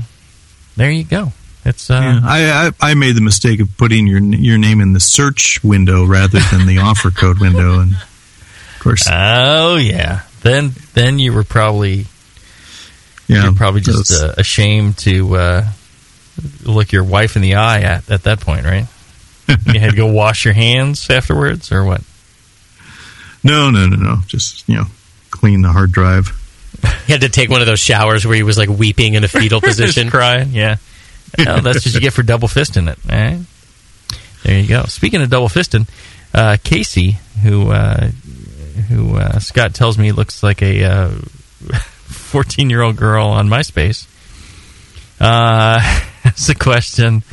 [0.76, 1.32] there you go.
[1.64, 4.94] It's uh, Yeah, I, I I made the mistake of putting your your name in
[4.94, 10.22] the search window rather than the offer code window, and of course, oh yeah.
[10.42, 12.06] Then then you were probably
[13.28, 15.68] yeah, you're probably just uh, ashamed to uh,
[16.64, 18.86] look your wife in the eye at at that point, right?
[19.66, 22.02] you had to go wash your hands afterwards, or what?
[23.48, 24.18] No, no, no, no.
[24.28, 24.86] Just you know,
[25.32, 26.32] clean the hard drive.
[27.06, 29.28] He had to take one of those showers where he was like weeping in a
[29.28, 30.04] fetal position.
[30.04, 30.78] Just crying, yeah.
[31.38, 32.98] No, that's what you get for double fisting it.
[33.12, 33.40] All right?
[34.44, 34.86] There you go.
[34.86, 35.88] Speaking of double fisting,
[36.34, 38.08] uh, Casey, who uh,
[38.90, 41.10] who uh, Scott tells me looks like a
[42.06, 44.08] fourteen year old girl on MySpace,
[45.20, 47.24] uh, has a question.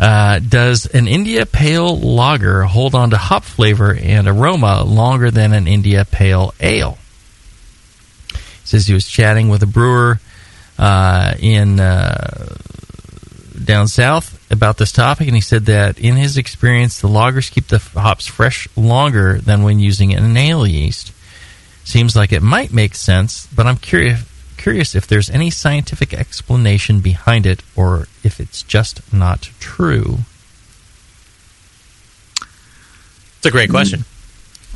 [0.00, 5.52] Uh, does an India Pale Lager hold on to hop flavor and aroma longer than
[5.52, 6.96] an India Pale Ale?
[8.32, 10.18] He says he was chatting with a brewer
[10.78, 12.56] uh, in uh,
[13.62, 17.68] down south about this topic, and he said that in his experience, the lagers keep
[17.68, 21.12] the hops fresh longer than when using an ale yeast.
[21.84, 24.24] Seems like it might make sense, but I'm curious
[24.60, 30.18] curious if there's any scientific explanation behind it, or if it's just not true.
[33.38, 34.04] It's a great question.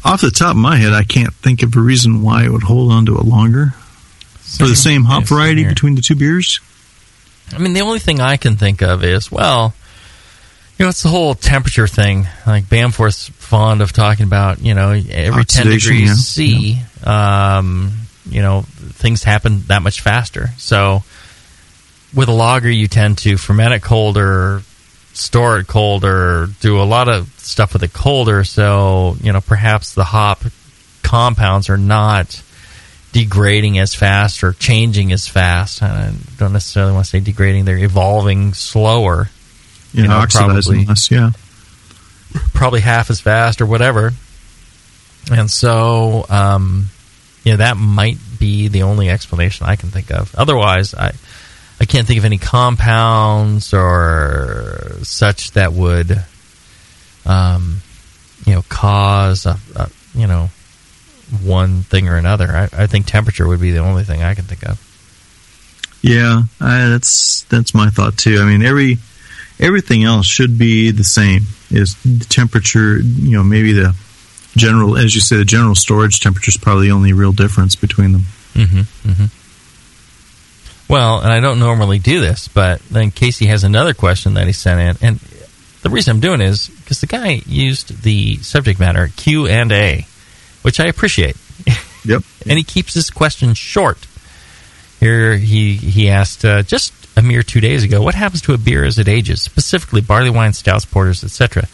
[0.05, 2.63] Off the top of my head, I can't think of a reason why it would
[2.63, 3.75] hold on to it longer
[4.39, 5.71] for the same hop Yes, same variety here.
[5.71, 6.61] between the two beers.
[7.53, 9.75] I mean, the only thing I can think of is, well,
[10.79, 12.27] you know, it's the whole temperature thing.
[12.47, 16.15] Like Bamforth's fond of talking about, you know, every 10 degrees yeah.
[16.15, 17.93] C, um,
[18.29, 18.65] you know,
[19.05, 20.49] things happen that much faster.
[20.57, 21.03] So
[22.15, 24.63] with a lager, you tend to ferment it colder,
[25.13, 28.45] store it colder, do a lot of stuff with it colder.
[28.45, 30.43] So, you know, perhaps the hop
[31.03, 32.43] compounds are not
[33.13, 35.83] degrading as fast or changing as fast.
[35.83, 39.29] I don't necessarily want to say degrading; they're evolving slower.
[39.93, 41.11] Yeah, You know, oxidizing probably- less.
[41.11, 41.31] Yeah,
[42.55, 44.15] probably half as fast or whatever.
[45.31, 46.89] And so, um,
[47.53, 50.35] know, that might be the only explanation I can think of.
[50.35, 51.13] Otherwise, I
[51.81, 56.23] I can't think of any compounds or such that would,
[57.27, 57.81] um,
[58.47, 60.51] you know, cause a, a you know
[61.43, 62.49] one thing or another.
[62.49, 64.81] I, I think temperature would be the only thing I can think of.
[66.03, 68.39] yeah, I, that's that's my thought too.
[68.41, 68.99] I mean, every
[69.59, 71.43] everything else should be the same.
[71.71, 72.99] Is the temperature?
[72.99, 73.95] You know, maybe the
[74.57, 78.13] general, as you say, the general storage temperature is probably the only real difference between
[78.13, 78.23] them.
[78.55, 79.25] Mm-hmm, mm-hmm.
[80.93, 84.53] Well, and I don't normally do this, but then Casey has another question that he
[84.53, 85.19] sent in, and
[85.83, 89.73] the reason I'm doing it is because the guy used the subject matter Q and
[89.73, 90.07] A,
[90.63, 91.37] which I appreciate.
[92.07, 92.23] Yep.
[92.47, 94.07] and he keeps his question short.
[95.01, 98.59] Here he he asked uh, just a mere two days ago, what happens to a
[98.59, 101.67] beer as it ages, specifically barley wine, stouts, porters, etc.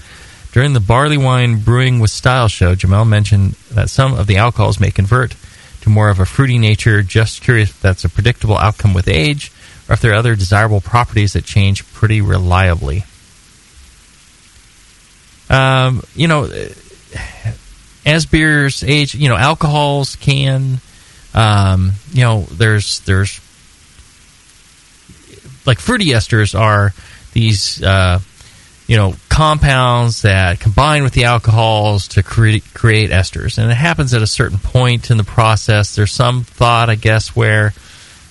[0.53, 4.81] During the barley wine brewing with style show, Jamil mentioned that some of the alcohols
[4.81, 5.37] may convert
[5.83, 7.03] to more of a fruity nature.
[7.03, 9.53] Just curious if that's a predictable outcome with age,
[9.89, 13.05] or if there are other desirable properties that change pretty reliably.
[15.49, 16.51] Um, you know,
[18.07, 20.81] as beers age, you know, alcohols can,
[21.35, 23.41] um, you know, there's there's
[25.67, 26.93] like fruity esters are
[27.33, 28.19] these, uh,
[28.90, 34.12] you know, compounds that combine with the alcohols to create create esters, and it happens
[34.14, 35.94] at a certain point in the process.
[35.94, 37.72] There's some thought, I guess, where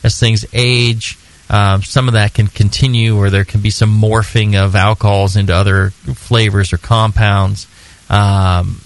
[0.04, 1.18] as things age.
[1.50, 5.56] Um, some of that can continue, or there can be some morphing of alcohols into
[5.56, 7.66] other flavors or compounds.
[8.10, 8.82] Um,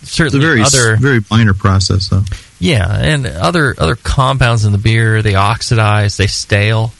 [0.00, 2.24] It's a certainly, very other very minor process, though.
[2.58, 6.92] yeah, and other other compounds in the beer they oxidize, they stale,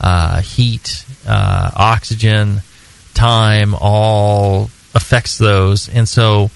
[0.00, 2.62] uh, heat, uh, oxygen,
[3.18, 6.50] time, all affects those, and so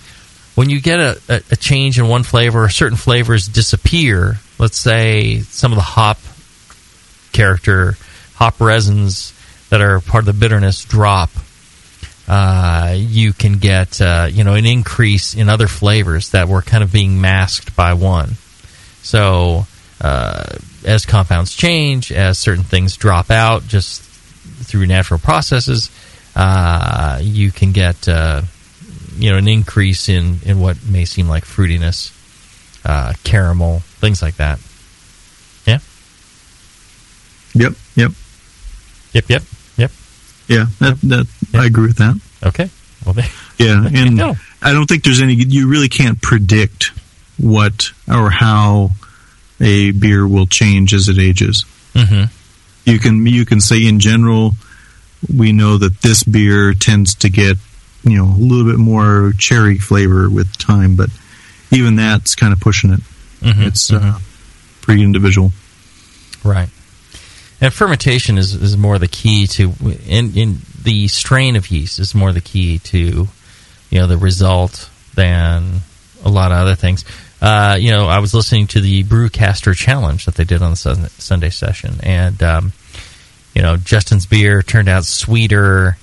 [0.54, 4.36] when you get a, a, a change in one flavor, or certain flavors disappear.
[4.58, 6.18] Let's say some of the hop
[7.32, 7.96] character,
[8.34, 9.32] hop resins
[9.70, 11.30] that are part of the bitterness drop.
[12.28, 16.84] Uh, you can get uh, you know an increase in other flavors that were kind
[16.84, 18.36] of being masked by one.
[19.02, 19.66] So
[20.00, 20.44] uh,
[20.84, 25.90] as compounds change, as certain things drop out just through natural processes,
[26.34, 28.42] uh, you can get uh,
[29.16, 32.12] you know an increase in in what may seem like fruitiness,
[32.84, 34.58] uh, caramel, things like that.
[35.66, 35.78] Yeah.
[37.54, 38.12] Yep, yep,
[39.12, 39.24] Yep.
[39.28, 39.42] Yep.
[39.76, 39.90] Yep.
[40.48, 40.66] yeah.
[40.78, 42.20] That that I agree with that.
[42.44, 42.70] Okay.
[43.04, 43.28] Well, there,
[43.58, 44.34] Yeah, and go.
[44.62, 45.34] I don't think there's any.
[45.34, 46.92] You really can't predict
[47.38, 48.90] what or how
[49.60, 51.64] a beer will change as it ages.
[51.94, 52.24] Mm-hmm.
[52.84, 54.52] You can you can say in general,
[55.34, 57.56] we know that this beer tends to get
[58.04, 61.10] you know a little bit more cherry flavor with time, but
[61.70, 63.00] even that's kind of pushing it.
[63.40, 64.18] Mhm, It's uh,
[64.80, 65.52] pretty individual.
[66.44, 66.68] Right.
[67.60, 69.72] And fermentation is, is more the key to
[70.06, 73.28] in in the strain of yeast is more the key to
[73.90, 75.80] you know the result than
[76.24, 77.04] a lot of other things.
[77.40, 80.76] Uh, you know, I was listening to the Brewcaster challenge that they did on the
[80.76, 82.72] Sunday session, and um,
[83.54, 85.96] you know Justin's beer turned out sweeter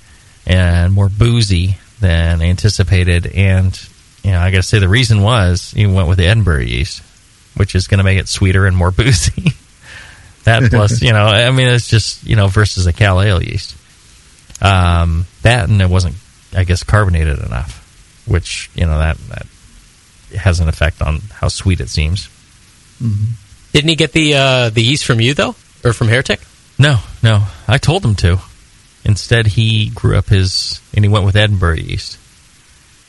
[0.46, 3.78] and more boozy than anticipated, and
[4.22, 7.02] you know I got to say the reason was he went with the Edinburgh yeast,
[7.56, 9.52] which is going to make it sweeter and more boozy.
[10.44, 13.76] that plus, you know, I mean, it's just you know versus a Cal Ale yeast.
[14.62, 16.16] Um, that and it wasn't,
[16.54, 19.46] I guess, carbonated enough, which you know that that
[20.36, 22.28] has an effect on how sweet it seems.
[23.72, 26.40] Didn't he get the uh, the yeast from you though, or from Heretic?
[26.78, 28.38] No, no, I told him to.
[29.04, 32.18] Instead, he grew up his and he went with Edinburgh yeast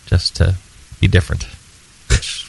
[0.05, 0.55] just to
[0.99, 1.47] be different.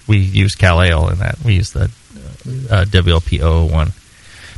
[0.08, 3.92] We use Cal Ale in that we use the uh, WLP 001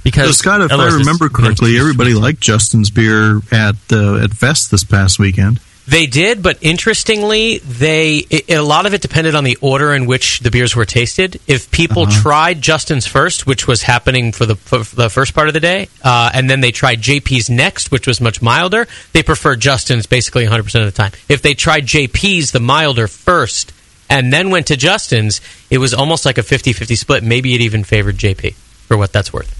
[0.02, 4.70] because So Scott, if I remember correctly, everybody liked Justin's beer at uh, at Fest
[4.70, 5.60] this past weekend.
[5.86, 10.06] They did, but interestingly, they it, a lot of it depended on the order in
[10.06, 11.38] which the beers were tasted.
[11.46, 15.54] If people tried Justin's first, which was happening for the for the first part of
[15.54, 19.60] the day, uh, and then they tried JP's next, which was much milder, they preferred
[19.60, 21.12] Justin's basically 100 percent of the time.
[21.28, 23.72] If they tried JP's, the milder first,
[24.08, 27.22] and then went to Justin's, it was almost like a 50-50 split.
[27.22, 29.52] Maybe it even favored JP for what that's worth.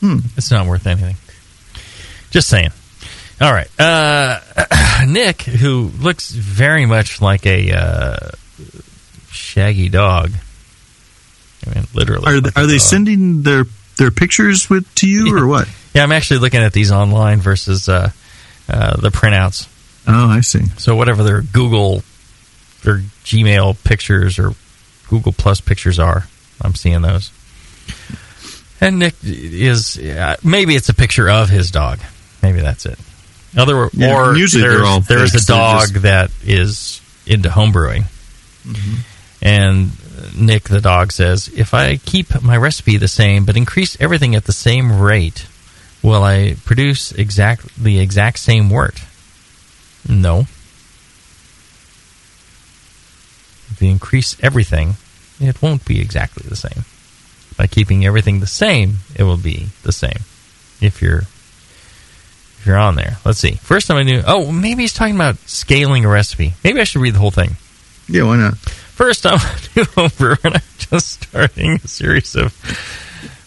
[0.00, 0.18] Hmm.
[0.36, 1.16] It's not worth anything.
[2.30, 2.72] Just saying.
[3.40, 3.68] All right.
[3.78, 4.40] Uh,
[5.08, 8.30] Nick, who looks very much like a uh,
[9.30, 10.32] shaggy dog.
[11.66, 12.26] I mean, literally.
[12.26, 13.64] Are like they, are they sending their
[13.96, 15.68] their pictures with to you or what?
[15.94, 18.10] Yeah, I'm actually looking at these online versus uh,
[18.68, 19.68] uh, the printouts.
[20.06, 20.64] Oh, I see.
[20.78, 22.02] So whatever their Google,
[22.82, 24.52] their Gmail pictures or
[25.08, 26.26] Google Plus pictures are,
[26.60, 27.30] I'm seeing those.
[28.80, 32.00] And Nick is uh, maybe it's a picture of his dog.
[32.42, 32.98] Maybe that's it.
[33.56, 38.04] Other Yeah, or usually they're all there's a dog just- that is into homebrewing.
[38.64, 38.94] Mm-hmm.
[39.42, 44.00] And uh, Nick, the dog, says, if I keep my recipe the same but increase
[44.00, 45.46] everything at the same rate,
[46.02, 49.02] will I produce exact the exact same wort?
[50.08, 50.46] No.
[53.70, 54.94] If you increase everything,
[55.40, 56.84] it won't be exactly the same.
[57.56, 60.20] By keeping everything the same, it will be the same.
[60.80, 61.22] If you're
[62.62, 63.16] if you're on there.
[63.24, 63.54] Let's see.
[63.54, 66.54] First time I knew oh, maybe he's talking about scaling a recipe.
[66.62, 67.56] Maybe I should read the whole thing.
[68.08, 68.56] Yeah, why not?
[68.56, 72.54] First time I knew homebrew and I'm just starting a series of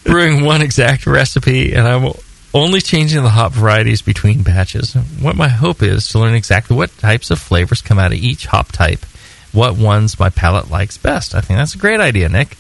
[0.04, 2.12] brewing one exact recipe and I'm
[2.54, 4.94] only changing the hop varieties between batches.
[4.94, 8.48] What my hope is to learn exactly what types of flavors come out of each
[8.48, 9.06] hop type,
[9.54, 11.34] what ones my palate likes best.
[11.34, 12.58] I think that's a great idea, Nick.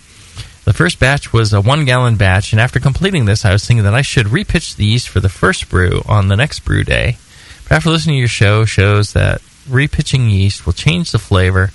[0.65, 3.83] The first batch was a one gallon batch, and after completing this, I was thinking
[3.83, 7.17] that I should repitch the yeast for the first brew on the next brew day.
[7.63, 11.71] But after listening to your show, shows that repitching yeast will change the flavor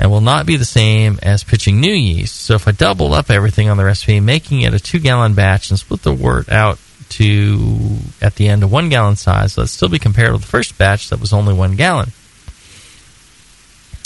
[0.00, 2.34] and will not be the same as pitching new yeast.
[2.34, 5.70] So if I double up everything on the recipe, making it a two gallon batch
[5.70, 6.80] and split the wort out
[7.10, 10.48] to at the end a one gallon size, so it'll still be compared with the
[10.48, 12.10] first batch that was only one gallon.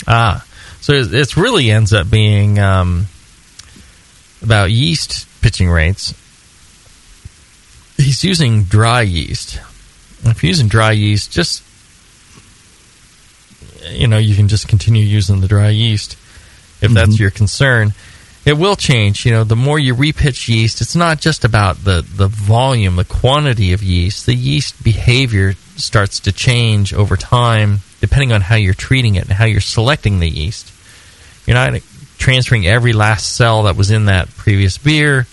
[0.07, 0.45] Ah,
[0.81, 3.07] so it really ends up being um,
[4.41, 6.13] about yeast pitching rates.
[7.97, 9.59] He's using dry yeast.
[10.23, 11.63] If you're using dry yeast, just
[13.91, 16.13] you know, you can just continue using the dry yeast
[16.81, 17.21] if that's mm-hmm.
[17.21, 17.93] your concern.
[18.45, 19.25] It will change.
[19.25, 23.05] You know, the more you repitch yeast, it's not just about the, the volume, the
[23.05, 24.25] quantity of yeast.
[24.27, 29.31] The yeast behavior starts to change over time depending on how you're treating it and
[29.31, 30.71] how you're selecting the yeast.
[31.47, 31.81] You're not
[32.25, 35.27] transferring every last cell that was in that previous beer.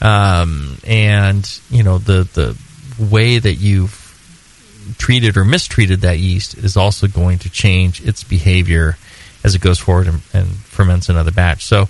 [0.00, 2.56] Um, and, you know, the, the
[2.98, 4.06] way that you've
[4.96, 8.96] treated or mistreated that yeast is also going to change its behavior
[9.44, 11.66] as it goes forward and, and ferments another batch.
[11.66, 11.88] So,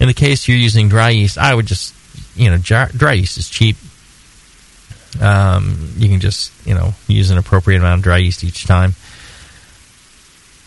[0.00, 1.94] in the case you're using dry yeast, I would just,
[2.34, 3.76] you know, dry, yeast is cheap.
[5.20, 8.94] Um, you can just, you know, use an appropriate amount of dry yeast each time.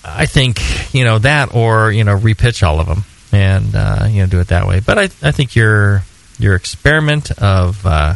[0.03, 0.59] I think,
[0.93, 4.39] you know, that or, you know, repitch all of them and, uh, you know, do
[4.39, 4.79] it that way.
[4.79, 6.03] But I, I think your,
[6.37, 8.15] your experiment of uh,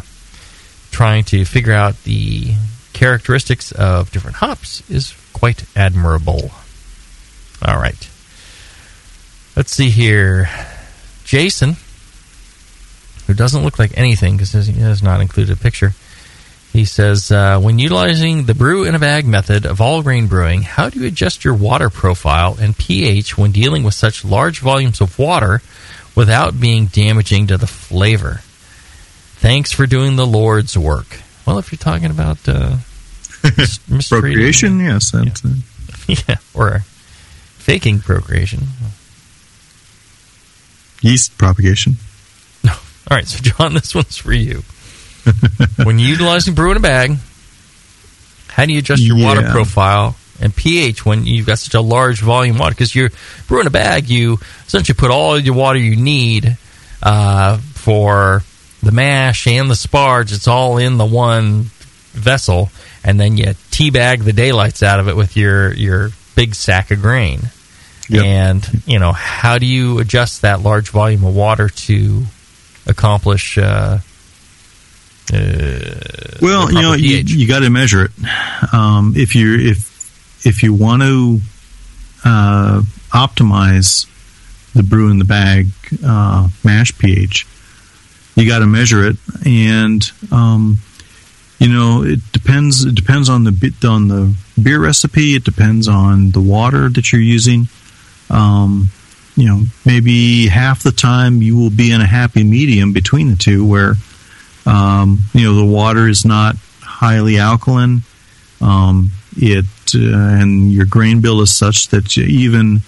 [0.92, 2.54] trying to figure out the
[2.94, 6.52] characteristics of different hops is quite admirable.
[7.66, 8.10] All right.
[9.56, 10.50] Let's see here.
[11.24, 11.78] Jason,
[13.28, 15.94] who doesn't look like anything because he has not included a picture.
[16.78, 20.62] He says, uh, when utilizing the brew in a bag method of all grain brewing,
[20.62, 25.02] how do you adjust your water profile and pH when dealing with such large volumes
[25.02, 25.64] of water
[26.16, 28.42] without being damaging to the flavor?
[29.38, 31.20] Thanks for doing the Lord's work.
[31.48, 32.78] Well, if you're talking about uh,
[33.58, 35.10] mis- Procreation, yes.
[35.10, 35.56] That's, uh,
[36.28, 36.82] yeah, or
[37.58, 38.68] faking procreation.
[41.02, 41.96] yeast propagation.
[42.64, 42.74] No,
[43.10, 44.62] All right, so John, this one's for you.
[45.84, 47.18] when you're utilizing brew in a bag,
[48.48, 52.22] how do you adjust your water profile and pH when you've got such a large
[52.22, 52.74] volume water?
[52.74, 53.12] Because you're
[53.48, 56.58] brewing a bag, you essentially put all your water you need
[57.04, 58.44] uh, for
[58.82, 60.34] the mash and the sparge.
[60.34, 61.70] It's all in the one
[62.14, 62.72] vessel,
[63.04, 67.02] and then you teabag the daylights out of it with your your big sack of
[67.02, 67.52] grain.
[68.10, 68.24] Yep.
[68.24, 72.24] And you know, how do you adjust that large volume of water to
[72.88, 73.58] accomplish?
[73.58, 74.00] Uh,
[75.34, 78.12] uh, Well, you know, proper you, you got to measure it.
[78.74, 81.40] Um, if you if if you want to
[82.24, 84.08] uh, optimize
[84.74, 85.68] the brew in the bag
[86.06, 87.48] uh, mash pH,
[88.36, 90.78] you got to measure it, and um,
[91.60, 92.86] you know it depends.
[92.86, 95.36] It depends on the bit on the beer recipe.
[95.36, 97.68] It depends on the water that you're using.
[98.30, 98.90] Um,
[99.36, 103.36] you know, maybe half the time you will be in a happy medium between the
[103.36, 103.96] two, where
[104.68, 108.02] um, you know, the water is not highly alkaline.
[108.60, 109.66] Um, it
[109.96, 112.82] uh, and your grain bill is such that even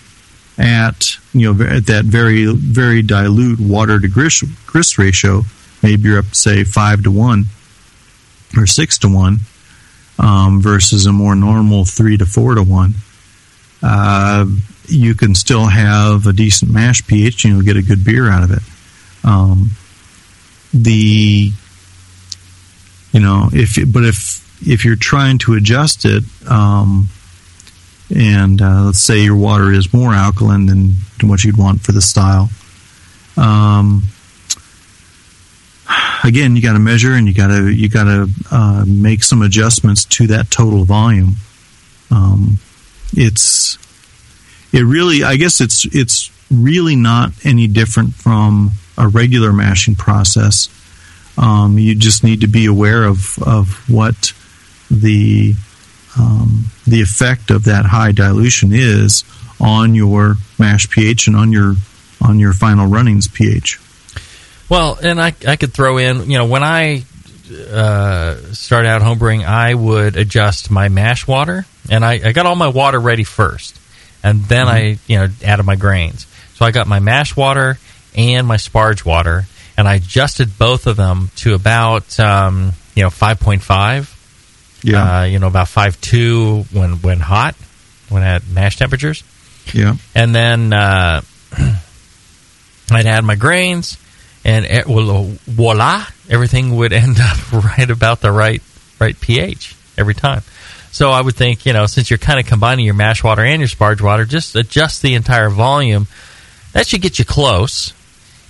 [0.58, 5.44] at you know at that very very dilute water to grist, grist ratio,
[5.82, 7.46] maybe you're up say five to one
[8.58, 9.38] or six to one
[10.18, 12.96] um, versus a more normal three to four to one.
[13.82, 14.46] Uh,
[14.88, 18.44] you can still have a decent mash pH and you'll get a good beer out
[18.44, 18.64] of it.
[19.24, 19.70] Um,
[20.74, 21.52] the
[23.12, 27.08] you know if but if if you're trying to adjust it um,
[28.14, 31.92] and uh, let's say your water is more alkaline than, than what you'd want for
[31.92, 32.50] the style
[33.38, 34.04] um,
[36.24, 39.42] again you got to measure and you got to you got to uh, make some
[39.42, 41.36] adjustments to that total volume.
[42.12, 42.60] Um,
[43.16, 43.78] it's
[44.72, 50.70] it really i guess it's it's really not any different from a regular mashing process
[51.40, 54.34] um, you just need to be aware of, of what
[54.92, 55.56] the
[56.18, 59.24] um, the effect of that high dilution is
[59.60, 61.76] on your mash pH and on your
[62.22, 63.80] on your final runnings pH.
[64.68, 67.04] Well, and I, I could throw in, you know, when I
[67.72, 72.56] uh, started out homebrewing, I would adjust my mash water, and I, I got all
[72.56, 73.80] my water ready first,
[74.22, 76.28] and then I, you know, added my grains.
[76.56, 77.80] So I got my mash water
[78.16, 79.46] and my sparge water,
[79.80, 84.14] and I adjusted both of them to about, um, you know, five point five.
[84.84, 85.22] Yeah.
[85.22, 87.56] Uh, you know, about five two when when hot,
[88.10, 89.24] when at mash temperatures
[89.74, 89.96] Yeah.
[90.14, 91.22] and then uh,
[92.92, 93.98] I'd add my grains,
[94.44, 98.62] and it, well, voila, everything would end up right about the right
[99.00, 100.42] right pH every time.
[100.92, 103.62] So I would think, you know, since you're kind of combining your mash water and
[103.62, 106.08] your sparge water, just adjust the entire volume.
[106.74, 107.94] That should get you close.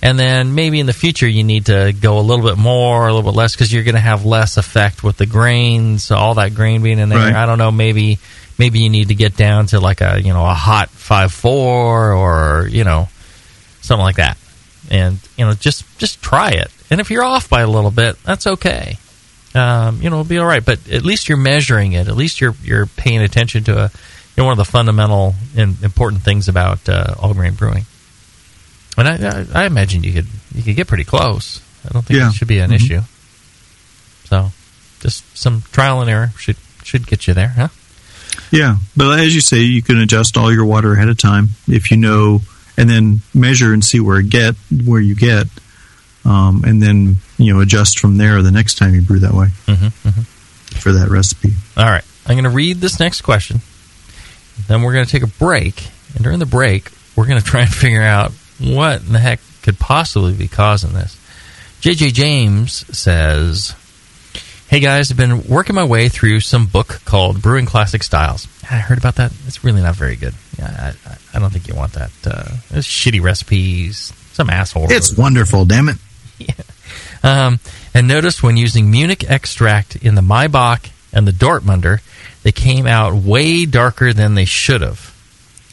[0.02, 3.12] And then maybe in the future you need to go a little bit more, a
[3.12, 6.54] little bit less, because you're going to have less effect with the grains, all that
[6.54, 7.18] grain being in there.
[7.18, 7.34] Right.
[7.34, 8.18] I don't know, maybe
[8.60, 12.12] maybe you need to get down to like a you know a hot five four
[12.12, 13.08] or you know
[13.80, 14.36] something like that,
[14.90, 16.68] and you know just just try it.
[16.90, 18.98] And if you're off by a little bit, that's okay.
[19.54, 20.64] Um, you know, it'll be all right.
[20.64, 22.06] But at least you're measuring it.
[22.08, 25.82] At least you're you're paying attention to a you know one of the fundamental and
[25.82, 27.84] important things about uh, all grain brewing.
[29.00, 31.60] And I, I, I imagine you could you could get pretty close.
[31.84, 32.28] I don't think Yeah.
[32.30, 32.74] it should be an Mhm.
[32.74, 33.00] issue.
[34.28, 34.52] So,
[35.00, 37.68] just some trial and error should should get you there, huh?
[38.50, 41.90] Yeah, but as you say, you can adjust all your water ahead of time if
[41.90, 42.42] you know,
[42.76, 45.46] and then measure and see where get where you get,
[46.24, 49.48] um, and then you know adjust from there the next time you brew that way
[49.66, 50.20] Mm-hmm,
[50.78, 51.54] for that recipe.
[51.76, 52.04] All right.
[52.26, 53.60] I'm going to read this next question.
[54.68, 55.88] Then we're going to take a break.
[56.14, 59.40] And during the break, we're going to try and figure out what in the heck
[59.62, 61.16] could possibly be causing this.
[61.80, 63.74] JJ James says,
[64.68, 68.46] Hey guys, I've been working my way through some book called Brewing Classic Styles.
[68.70, 69.32] I heard about that.
[69.46, 70.34] It's really not very good.
[70.58, 72.10] Yeah, I, I- don't think you want that.
[72.24, 74.12] Uh, it's shitty recipes.
[74.32, 74.86] Some asshole.
[74.90, 75.18] It's it.
[75.18, 75.96] wonderful, damn it!
[77.22, 77.60] Um,
[77.92, 82.00] and noticed when using Munich extract in the Maibock and the Dortmunder,
[82.42, 85.14] they came out way darker than they should have.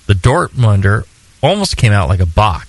[0.07, 1.05] The Dortmunder
[1.41, 2.66] almost came out like a Bock.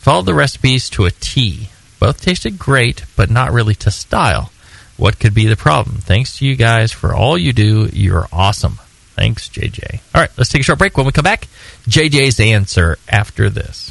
[0.00, 1.68] Followed the recipes to a T.
[1.98, 4.50] Both tasted great, but not really to style.
[4.96, 5.96] What could be the problem?
[5.96, 7.86] Thanks to you guys for all you do.
[7.92, 8.78] You're awesome.
[9.14, 10.00] Thanks, JJ.
[10.14, 10.96] All right, let's take a short break.
[10.96, 11.48] When we come back,
[11.86, 13.90] JJ's answer after this.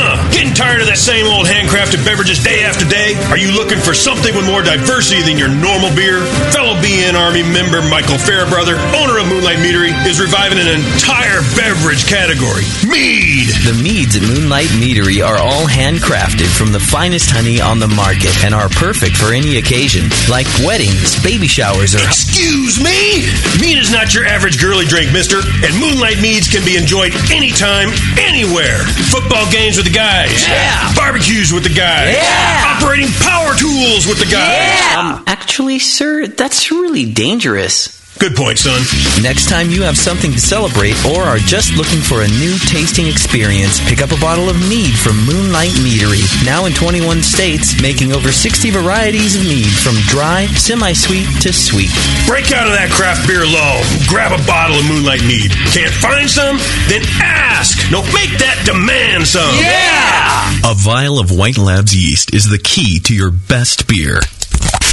[0.00, 0.16] huh?
[0.32, 3.12] Getting tired of that same old handcrafted beverages day after day?
[3.28, 6.24] Are you looking for something with more diversity than your normal beer?
[6.56, 12.08] Fellow BN Army member Michael Fairbrother, owner of Moonlight Meadery, is reviving an entire beverage
[12.08, 13.52] category mead.
[13.68, 18.32] The meads at Moonlight Meadery are all handcrafted from the finest honey on the market
[18.40, 22.02] and are perfect for any occasion, like weddings, baby showers, or.
[22.08, 23.28] Excuse me?
[23.60, 27.92] Mead is not your average girly drink, mister, and Moonlight Meads can be enjoyed anytime,
[28.16, 28.80] anywhere.
[29.12, 30.48] Football games with the guys.
[30.48, 30.94] Yeah.
[30.94, 32.14] Barbecues with the guys.
[32.14, 32.76] Yeah.
[32.76, 34.96] Operating power tools with the guys.
[34.96, 37.99] Um, actually, sir, that's really dangerous.
[38.20, 38.84] Good point, son.
[39.24, 43.06] Next time you have something to celebrate or are just looking for a new tasting
[43.08, 46.20] experience, pick up a bottle of mead from Moonlight Meadery.
[46.44, 51.88] Now in 21 states, making over 60 varieties of mead from dry, semi-sweet to sweet.
[52.28, 53.80] Break out of that craft beer lull.
[54.04, 55.50] Grab a bottle of Moonlight Mead.
[55.72, 56.60] Can't find some?
[56.92, 57.80] Then ask.
[57.90, 59.56] No, make that demand some.
[59.56, 60.70] Yeah!
[60.70, 64.20] A vial of White Labs yeast is the key to your best beer.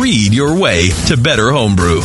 [0.00, 2.00] read your way to better homebrew.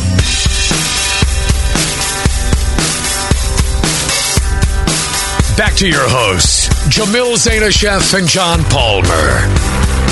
[5.56, 9.40] Back to your hosts, Jamil Zainasheff and John Palmer.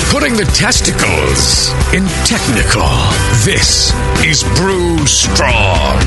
[0.09, 2.87] Putting the testicles in technical.
[3.45, 3.93] This
[4.25, 6.01] is Brew Strong.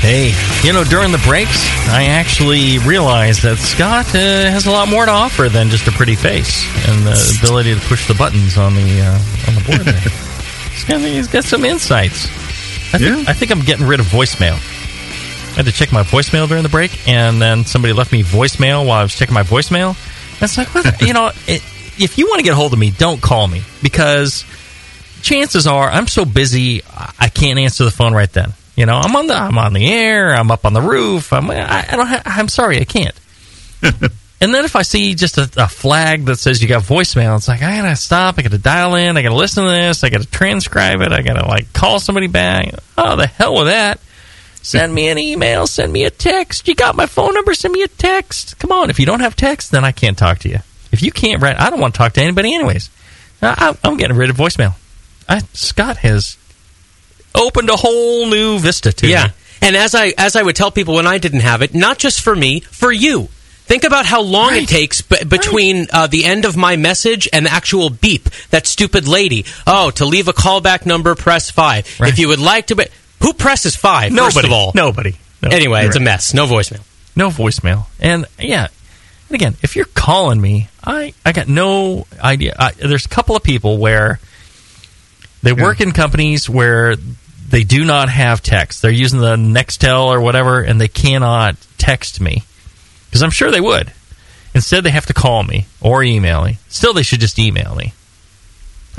[0.00, 0.30] Hey,
[0.64, 5.04] you know, during the breaks, I actually realized that Scott uh, has a lot more
[5.06, 8.74] to offer than just a pretty face and the ability to push the buttons on
[8.74, 9.80] the uh, on the board.
[9.80, 10.00] There.
[10.72, 12.26] he's, got, he's got some insights.
[12.94, 14.54] I think, I think I'm getting rid of voicemail.
[14.54, 18.86] I had to check my voicemail during the break, and then somebody left me voicemail
[18.86, 19.90] while I was checking my voicemail.
[20.34, 21.00] And it's like, what?
[21.00, 21.62] you know, it,
[21.98, 24.44] if you want to get a hold of me, don't call me because
[25.22, 26.82] chances are I'm so busy
[27.18, 28.52] I can't answer the phone right then.
[28.76, 30.34] You know, I'm on the I'm on the air.
[30.34, 31.32] I'm up on the roof.
[31.32, 32.06] I'm I, I don't.
[32.06, 33.18] Ha- I'm sorry, I can't.
[33.82, 37.48] and then if I see just a, a flag that says you got voicemail, it's
[37.48, 38.38] like I gotta stop.
[38.38, 39.16] I gotta dial in.
[39.16, 40.04] I gotta listen to this.
[40.04, 41.10] I gotta transcribe it.
[41.10, 42.74] I gotta like call somebody back.
[42.98, 43.98] Oh, the hell with that.
[44.60, 45.66] Send me an email.
[45.66, 46.68] Send me a text.
[46.68, 47.54] You got my phone number.
[47.54, 48.58] Send me a text.
[48.58, 48.90] Come on.
[48.90, 50.58] If you don't have text, then I can't talk to you.
[50.92, 52.90] If you can't write, I don't want to talk to anybody anyways.
[53.40, 54.74] I, I, I'm getting rid of voicemail.
[55.28, 56.36] I, Scott has
[57.36, 59.26] opened a whole new vista to yeah.
[59.26, 59.30] me.
[59.62, 62.20] And as I as I would tell people when I didn't have it, not just
[62.20, 63.28] for me, for you.
[63.66, 67.46] Think about how long it takes b- between uh, the end of my message and
[67.46, 68.30] the actual beep.
[68.50, 69.44] That stupid lady.
[69.66, 71.84] Oh, to leave a callback number, press five.
[72.00, 72.86] If you would like to, be-
[73.20, 74.12] who presses five?
[74.12, 74.48] First Nobody.
[74.48, 75.16] of all, Nobody.
[75.42, 76.32] No, anyway, you're it's a mess.
[76.32, 76.84] No voicemail.
[77.16, 77.86] No voicemail.
[77.98, 78.68] And yeah,
[79.28, 82.54] and again, if you're calling me, I I got no idea.
[82.58, 84.20] I, there's a couple of people where
[85.42, 86.94] they work in companies where
[87.48, 88.82] they do not have text.
[88.82, 92.42] They're using the Nextel or whatever, and they cannot text me
[93.06, 93.92] because I'm sure they would.
[94.54, 96.58] Instead, they have to call me or email me.
[96.68, 97.92] Still, they should just email me.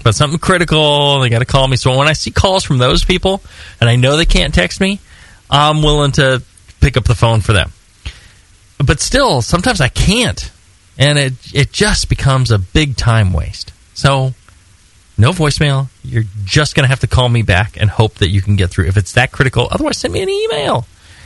[0.03, 1.75] But something critical, they got to call me.
[1.75, 3.41] So when I see calls from those people,
[3.81, 4.99] and I know they can't text me,
[5.49, 6.43] I'm willing to
[6.79, 7.71] pick up the phone for them
[8.83, 10.51] but still, sometimes I can't,
[10.97, 13.73] and it it just becomes a big time waste.
[13.93, 14.33] So,
[15.17, 15.87] no voicemail.
[16.03, 18.69] You're just going to have to call me back and hope that you can get
[18.69, 18.85] through.
[18.87, 20.85] If it's that critical, otherwise, send me an email.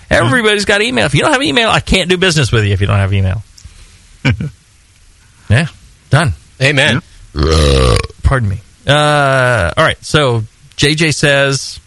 [0.10, 1.06] Everybody's got email.
[1.06, 2.74] If you don't have email, I can't do business with you.
[2.74, 3.44] If you don't have email,
[5.50, 5.68] yeah,
[6.10, 6.34] done.
[6.62, 7.02] Amen.
[8.24, 8.60] Pardon me.
[8.86, 9.98] Uh, all right.
[10.04, 10.42] So
[10.78, 11.80] JJ says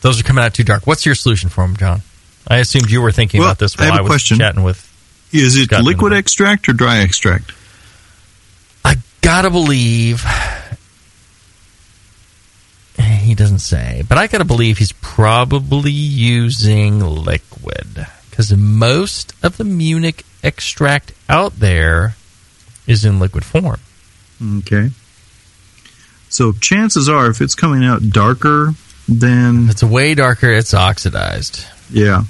[0.00, 0.86] those are coming out too dark.
[0.86, 2.02] What's your solution for them, John?
[2.48, 4.38] I assumed you were thinking Well, about this I while have I, a was question.
[4.38, 4.86] chatting with.
[5.32, 7.52] Is it Scott liquid extract or dry extract?
[9.20, 10.24] Gotta believe.
[12.98, 19.64] He doesn't say, but I gotta believe he's probably using liquid because most of the
[19.64, 22.16] Munich extract out there
[22.86, 23.78] is in liquid form.
[24.58, 24.90] Okay.
[26.28, 28.74] So chances are, if it's coming out darker,
[29.08, 30.50] then it's way darker.
[30.50, 31.64] It's oxidized.
[31.90, 32.24] Yeah,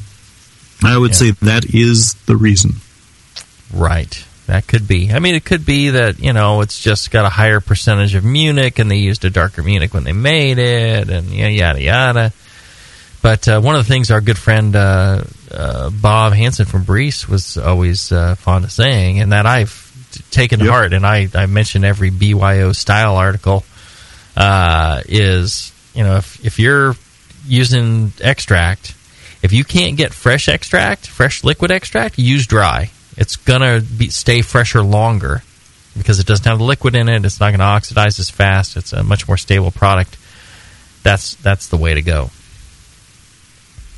[0.83, 1.17] I would Yeah.
[1.17, 2.81] say that is the reason.
[3.73, 4.25] Right.
[4.51, 5.13] That could be.
[5.13, 8.25] I mean, it could be that, you know, it's just got a higher percentage of
[8.25, 12.33] Munich and they used a darker Munich when they made it and yada, yada, yada.
[13.23, 15.23] But uh, one of the things our good friend uh,
[15.53, 20.25] uh, Bob Hansen from Briess was always uh, fond of saying, and that I've t-
[20.33, 23.63] taken to heart, and I, I mention every BYO style article,
[24.37, 26.97] uh, is, you know, if, if you're
[27.47, 28.97] using extract,
[29.45, 32.91] if you can't get fresh extract, fresh liquid extract, use dry.
[33.21, 35.43] It's gonna be, stay fresher longer
[35.97, 37.25] because it doesn't have the liquid in it.
[37.25, 38.77] It's not going to oxidize as fast.
[38.77, 40.17] It's a much more stable product.
[41.03, 42.31] That's that's the way to go.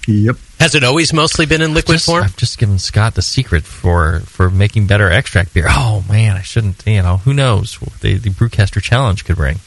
[0.09, 0.37] Yep.
[0.59, 2.25] Has it always mostly been in liquid Just- form?
[2.25, 5.67] I've just given Scott the secret for for making better extract beer.
[5.69, 6.85] Oh man, I shouldn't.
[6.87, 7.81] You know, who knows?
[7.81, 9.61] what The the Brewcaster Challenge could bring.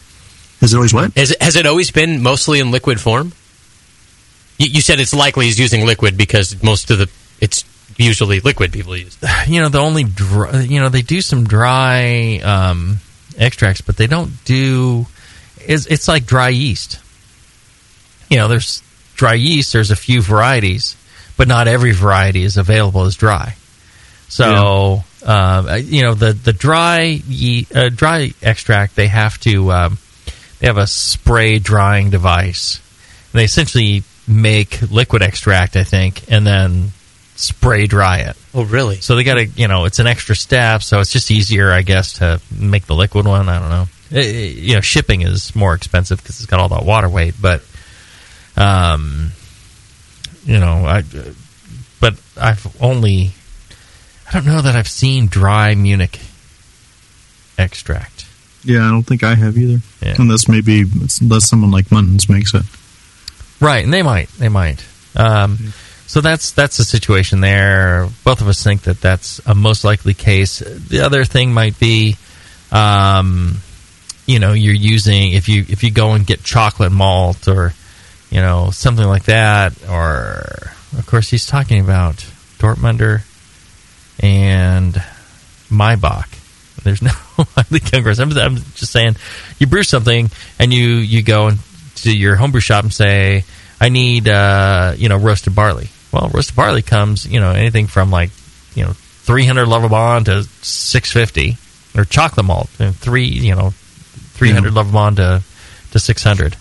[0.62, 1.14] Has it always what?
[1.16, 3.34] Has it, has it always been mostly in liquid form?
[4.58, 7.64] You, you said it's likely he's using liquid because most of the it's
[7.98, 9.18] usually liquid people use.
[9.48, 12.98] you know the only dry, you know they do some dry um,
[13.38, 15.06] extracts, but they don't do.
[15.58, 17.00] It's, it's like dry yeast.
[18.30, 18.84] You know, there's
[19.16, 19.74] dry yeast.
[19.74, 20.96] There's a few varieties,
[21.38, 23.56] but not every variety is available as dry.
[24.28, 29.98] So uh, you know the the dry ye, uh, dry extract they have to um,
[30.60, 32.82] they have a spray drying device.
[33.32, 36.92] And they essentially make liquid extract, I think, and then
[37.36, 38.36] spray dry it.
[38.54, 38.98] Oh, really?
[38.98, 41.82] So they got to, you know, it's an extra step, so it's just easier, I
[41.82, 43.50] guess, to make the liquid one.
[43.50, 43.88] I don't know.
[44.12, 47.36] It- it- you know, shipping is more expensive because it's got all that water weight,
[47.42, 47.64] but,
[48.56, 49.32] um,
[50.46, 51.04] you know, I,
[52.00, 53.32] but I've only,
[54.28, 56.20] I don't know that I've seen dry Munich
[57.58, 58.26] extract.
[58.64, 59.82] Yeah, I don't think I have either.
[60.02, 60.16] Yeah.
[60.18, 60.86] Unless maybe
[61.22, 62.64] unless someone like Muntons makes it.
[63.60, 64.84] Right, and they might, they might.
[65.16, 65.74] Um,
[66.08, 68.08] so that's that's the situation there.
[68.24, 70.60] Both of us think that that's a most likely case.
[70.60, 72.18] The other thing might be,
[72.72, 73.58] um,
[74.26, 77.74] you know, you're using if you if you go and get chocolate malt or
[78.30, 82.18] you know something like that, or of course he's talking about
[82.60, 83.24] Dortmunder
[84.20, 84.94] and
[85.70, 86.28] Maibock.
[86.84, 88.20] There's no highly Congress.
[88.20, 89.16] I'm, I'm just saying,
[89.58, 90.30] you brew something
[90.60, 91.60] and you you go and
[91.96, 93.44] to your homebrew shop and say,
[93.80, 95.90] I need uh, you know roasted barley.
[96.12, 98.30] Well, roasted barley comes you know anything from like
[98.76, 101.58] you know 300 level Lovibond to 650,
[102.00, 105.44] or chocolate malt and three you know 300 Lovibond to
[105.92, 106.56] to 600.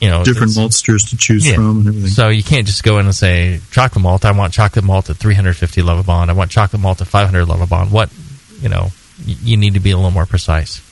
[0.00, 1.54] You know, Different maltsters to choose yeah.
[1.54, 2.10] from and everything.
[2.10, 4.24] So you can't just go in and say chocolate malt.
[4.26, 6.28] I want chocolate malt at 350 Lovibond.
[6.28, 7.90] I want chocolate malt at 500 Lovibond.
[7.90, 8.10] What
[8.60, 8.90] you know,
[9.26, 10.82] y- you need to be a little more precise.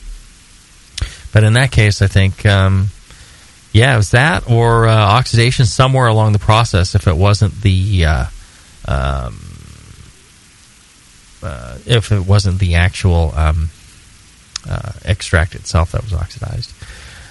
[1.32, 2.88] But in that case, I think, um,
[3.72, 6.94] yeah, it was that or uh, oxidation somewhere along the process.
[6.94, 8.24] If it wasn't the, uh,
[8.86, 9.38] um,
[11.42, 13.70] uh, if it wasn't the actual um,
[14.68, 16.72] uh, extract itself that was oxidized.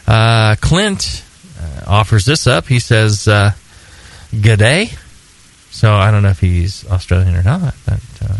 [0.07, 1.23] Uh, Clint
[1.59, 2.65] uh, offers this up.
[2.67, 3.51] He says, uh,
[4.31, 4.91] "Good day."
[5.69, 8.35] So I don't know if he's Australian or not, but uh,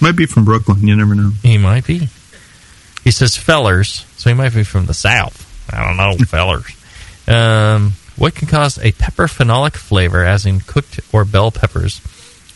[0.00, 0.86] Might be from Brooklyn.
[0.86, 1.30] You never know.
[1.42, 2.08] he might be.
[3.04, 5.44] He says fellers, so he might be from the south.
[5.72, 6.66] I don't know, fellers.
[7.28, 12.00] Um, what can cause a pepper phenolic flavor, as in cooked or bell peppers?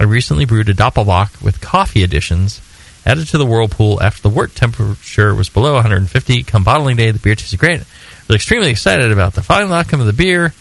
[0.01, 2.61] I recently brewed a Doppelbock with coffee additions
[3.05, 6.43] added to the whirlpool after the wort temperature was below 150.
[6.45, 7.81] Come bottling day, the beer tasted great.
[7.81, 7.85] I
[8.29, 10.55] was extremely excited about the final outcome of the beer.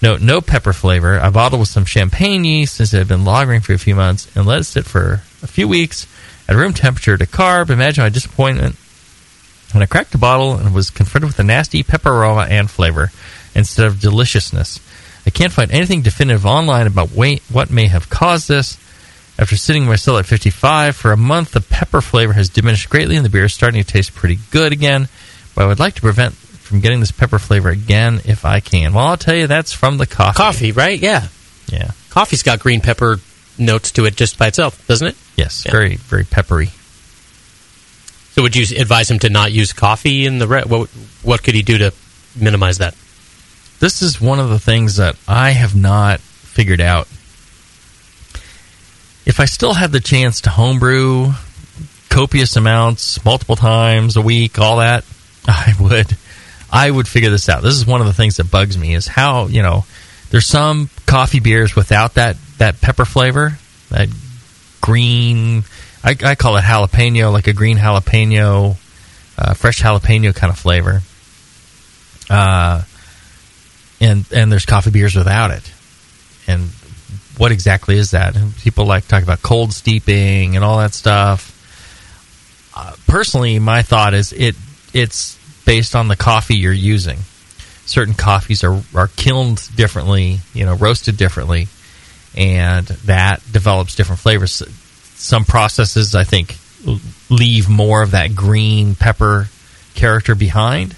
[0.00, 1.18] Note, no pepper flavor.
[1.18, 4.34] I bottled with some champagne yeast since it had been lagering for a few months
[4.36, 6.06] and let it sit for a few weeks
[6.48, 7.70] at room temperature to carb.
[7.70, 8.76] Imagine my disappointment
[9.72, 13.10] when I cracked the bottle and was confronted with a nasty pepper aroma and flavor
[13.54, 14.80] instead of deliciousness.
[15.26, 18.78] I can't find anything definitive online about what may have caused this.
[19.38, 23.16] After sitting my still at 55 for a month, the pepper flavor has diminished greatly
[23.16, 25.08] and the beer is starting to taste pretty good again.
[25.54, 28.94] But I would like to prevent from getting this pepper flavor again if I can.
[28.94, 30.36] Well, I'll tell you that's from the coffee.
[30.36, 30.98] Coffee, right?
[30.98, 31.28] Yeah.
[31.68, 31.92] Yeah.
[32.10, 33.18] Coffee's got green pepper
[33.58, 35.16] notes to it just by itself, doesn't it?
[35.36, 36.70] Yes, very very peppery.
[38.32, 40.66] So would you advise him to not use coffee in the red?
[40.66, 40.88] what
[41.22, 41.92] what could he do to
[42.36, 42.94] minimize that?
[43.80, 47.06] This is one of the things that I have not figured out.
[49.24, 51.32] If I still had the chance to homebrew
[52.08, 55.04] copious amounts, multiple times a week, all that,
[55.46, 56.16] I would.
[56.70, 57.62] I would figure this out.
[57.62, 59.86] This is one of the things that bugs me is how you know
[60.30, 63.58] there's some coffee beers without that that pepper flavor,
[63.90, 64.08] that
[64.80, 65.64] green.
[66.04, 68.76] I, I call it jalapeno, like a green jalapeno,
[69.38, 71.00] uh, fresh jalapeno kind of flavor.
[72.28, 72.82] Uh,
[74.00, 75.72] and and there's coffee beers without it.
[76.46, 76.70] And
[77.36, 78.36] what exactly is that?
[78.62, 81.54] People like talk about cold steeping and all that stuff.
[82.76, 84.56] Uh, personally, my thought is it
[84.92, 87.18] it's based on the coffee you're using.
[87.86, 91.68] Certain coffees are are kilned differently, you know, roasted differently,
[92.36, 94.62] and that develops different flavors.
[95.14, 96.56] Some processes, I think,
[97.30, 99.48] leave more of that green pepper
[99.94, 100.94] character behind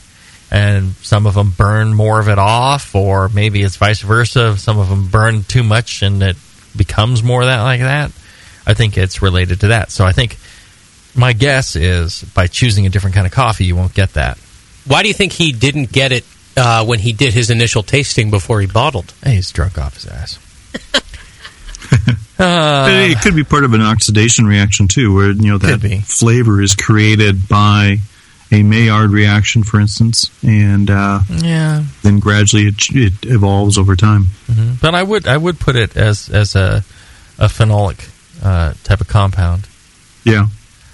[0.50, 4.56] and some of them burn more of it off, or maybe it's vice versa.
[4.56, 6.36] Some of them burn too much and it
[6.76, 8.10] becomes more that like that.
[8.66, 9.90] I think it's related to that.
[9.90, 10.38] So I think
[11.14, 14.38] my guess is by choosing a different kind of coffee, you won't get that.
[14.86, 16.24] Why do you think he didn't get it
[16.56, 19.12] uh, when he did his initial tasting before he bottled?
[19.22, 20.38] Hey, he's drunk off his ass.
[22.42, 26.74] it could be part of an oxidation reaction too, where you know that flavor is
[26.74, 27.98] created by
[28.52, 31.84] a Maillard reaction, for instance, and uh, Yeah.
[32.02, 34.26] then gradually it, it evolves over time.
[34.46, 36.84] hmm But I would I would put it as as a
[37.38, 38.08] a phenolic
[38.42, 39.66] uh, type of compound.
[40.24, 40.48] Yeah.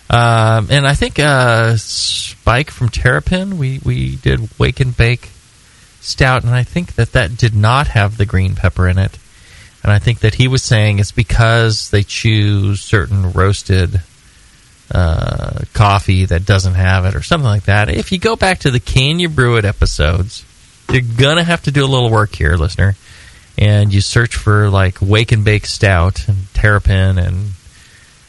[0.08, 5.30] Um, and I think uh, Spike from Terrapin, we, we did Wake and Bake
[6.00, 9.18] Stout, and I think that that did not have the green pepper in it.
[9.82, 14.00] And I think that he was saying it's because they choose certain roasted
[14.92, 17.88] coffee that doesn't have it or something like that.
[17.88, 20.44] If you go back to the Can You Brew It episodes,
[20.90, 22.94] you're gonna have to do a little work here, listener.
[23.58, 27.50] And you search for like Wake and Bake Stout and Terrapin, and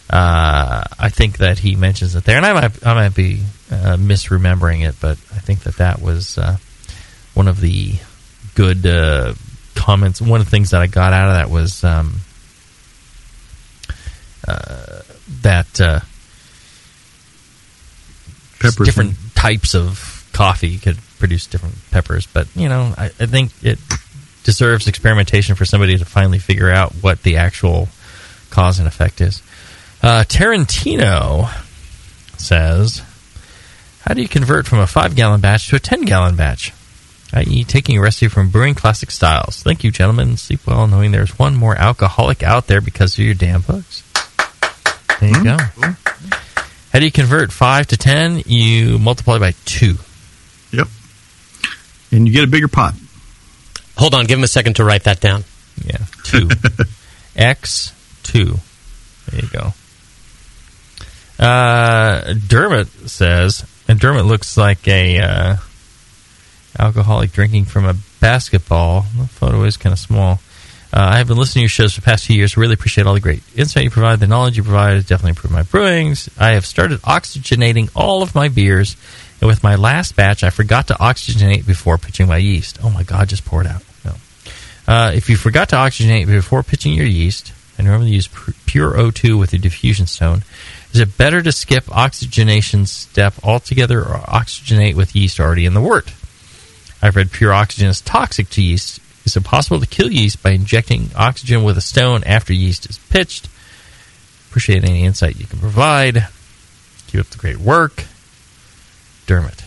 [0.10, 2.38] uh, I think that he mentions it there.
[2.38, 6.38] And I might I might be uh, misremembering it, but I think that that was
[6.38, 6.58] uh,
[7.34, 7.96] one of the
[8.56, 9.34] good uh,
[9.76, 10.22] comments.
[10.22, 12.22] One of the things that I got out of that was um,
[14.48, 15.02] uh,
[15.42, 16.00] that uh,
[18.60, 18.86] Peppers.
[18.86, 22.28] different types of coffee could produce different peppers.
[22.28, 23.80] But you know, I, I think it
[24.44, 27.90] deserves experimentation for somebody to finally figure out what the actual
[28.50, 29.42] cause and effect is.
[30.02, 31.50] Uh, Tarantino
[32.38, 33.02] says,
[34.02, 36.74] "How do you convert from a five-gallon batch to a ten-gallon batch?"
[37.34, 39.62] i.e., taking a recipe from Brewing Classic Styles.
[39.62, 40.38] Thank you, gentlemen.
[40.38, 44.04] Sleep well knowing there's one more alcoholic out there because of your damn books.
[45.20, 45.58] There you go.
[46.98, 48.42] How do you convert 5 to 10?
[48.48, 49.98] You multiply by 2.
[50.72, 50.88] Yep.
[52.12, 52.96] And you get a bigger pot.
[53.98, 55.44] Hold on, give him a second to write that down.
[55.86, 56.50] Yeah, 2.
[57.36, 57.94] X
[58.24, 58.46] 2.
[59.30, 59.74] There you go.
[61.38, 65.56] Uh, Dermot says, and Dermot looks like a uh,
[66.80, 69.06] alcoholic drinking from a basketball.
[69.16, 70.40] The photo is kind of small.
[70.94, 72.56] Uh, I have been listening to your shows for the past few years.
[72.56, 74.20] Really appreciate all the great insight you provide.
[74.20, 76.30] The knowledge you provide has definitely improved my brewings.
[76.40, 78.96] I have started oxygenating all of my beers,
[79.42, 82.80] and with my last batch, I forgot to oxygenate before pitching my yeast.
[82.82, 83.84] Oh my God, just pour it out.
[84.06, 84.14] No.
[84.88, 88.30] Uh, if you forgot to oxygenate before pitching your yeast, I normally use
[88.66, 90.44] pure O2 with a diffusion stone.
[90.94, 95.82] Is it better to skip oxygenation step altogether or oxygenate with yeast already in the
[95.82, 96.14] wort?
[97.02, 99.00] I've read pure oxygen is toxic to yeast.
[99.28, 103.50] Is impossible to kill yeast by injecting oxygen with a stone after yeast is pitched?
[104.48, 106.30] Appreciate any insight you can provide.
[107.08, 108.06] Keep up the great work.
[109.26, 109.66] Dermot.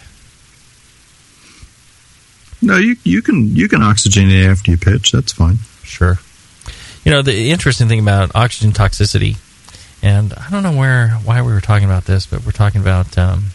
[2.63, 5.13] No, you you can you can oxygenate after you pitch.
[5.13, 5.59] That's fine.
[5.83, 6.19] Sure.
[7.05, 9.37] You know, the interesting thing about oxygen toxicity,
[10.03, 13.19] and I don't know where why we were talking about this, but we're talking about
[13.19, 13.49] um,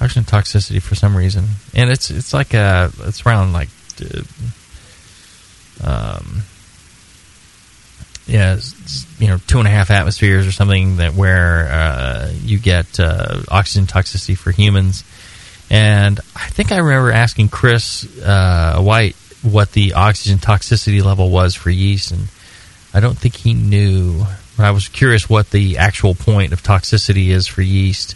[0.00, 1.44] oxygen toxicity for some reason,
[1.74, 3.68] and it's it's like a it's around like
[4.00, 4.22] uh,
[5.82, 6.42] um,
[8.26, 8.58] yeah,
[9.18, 13.42] you know, two and a half atmospheres or something that where uh, you get uh,
[13.48, 15.04] oxygen toxicity for humans.
[15.70, 21.54] And I think I remember asking Chris uh, White what the oxygen toxicity level was
[21.54, 22.28] for yeast, and
[22.94, 24.24] I don't think he knew.
[24.56, 28.14] But I was curious what the actual point of toxicity is for yeast,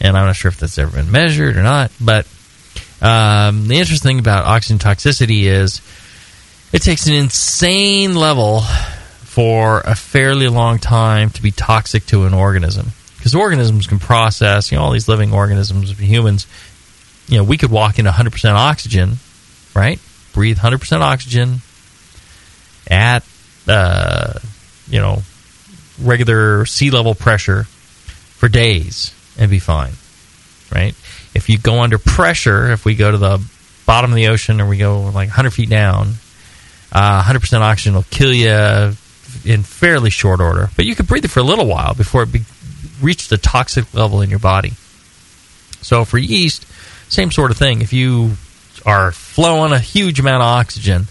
[0.00, 1.90] and I'm not sure if that's ever been measured or not.
[2.00, 2.26] But
[3.00, 5.80] um, the interesting thing about oxygen toxicity is
[6.72, 8.62] it takes an insane level
[9.24, 12.88] for a fairly long time to be toxic to an organism.
[13.16, 16.46] Because organisms can process you know all these living organisms humans.
[17.28, 19.18] You know we could walk in 100% oxygen
[19.74, 19.98] right?
[20.32, 21.60] Breathe 100% oxygen
[22.90, 23.24] at
[23.68, 24.38] uh,
[24.88, 25.22] you know
[26.00, 29.92] regular sea level pressure for days and be fine
[30.74, 30.94] right?
[31.34, 33.44] If you go under pressure if we go to the
[33.86, 36.14] bottom of the ocean or we go like 100 feet down
[36.92, 38.94] uh, 100% oxygen will kill you
[39.44, 42.32] in fairly short order, but you can breathe it for a little while before it
[42.32, 42.42] be,
[43.00, 44.72] reach the toxic level in your body.
[45.80, 46.66] So for yeast,
[47.10, 47.82] same sort of thing.
[47.82, 48.32] If you
[48.84, 51.06] are flowing a huge amount of oxygen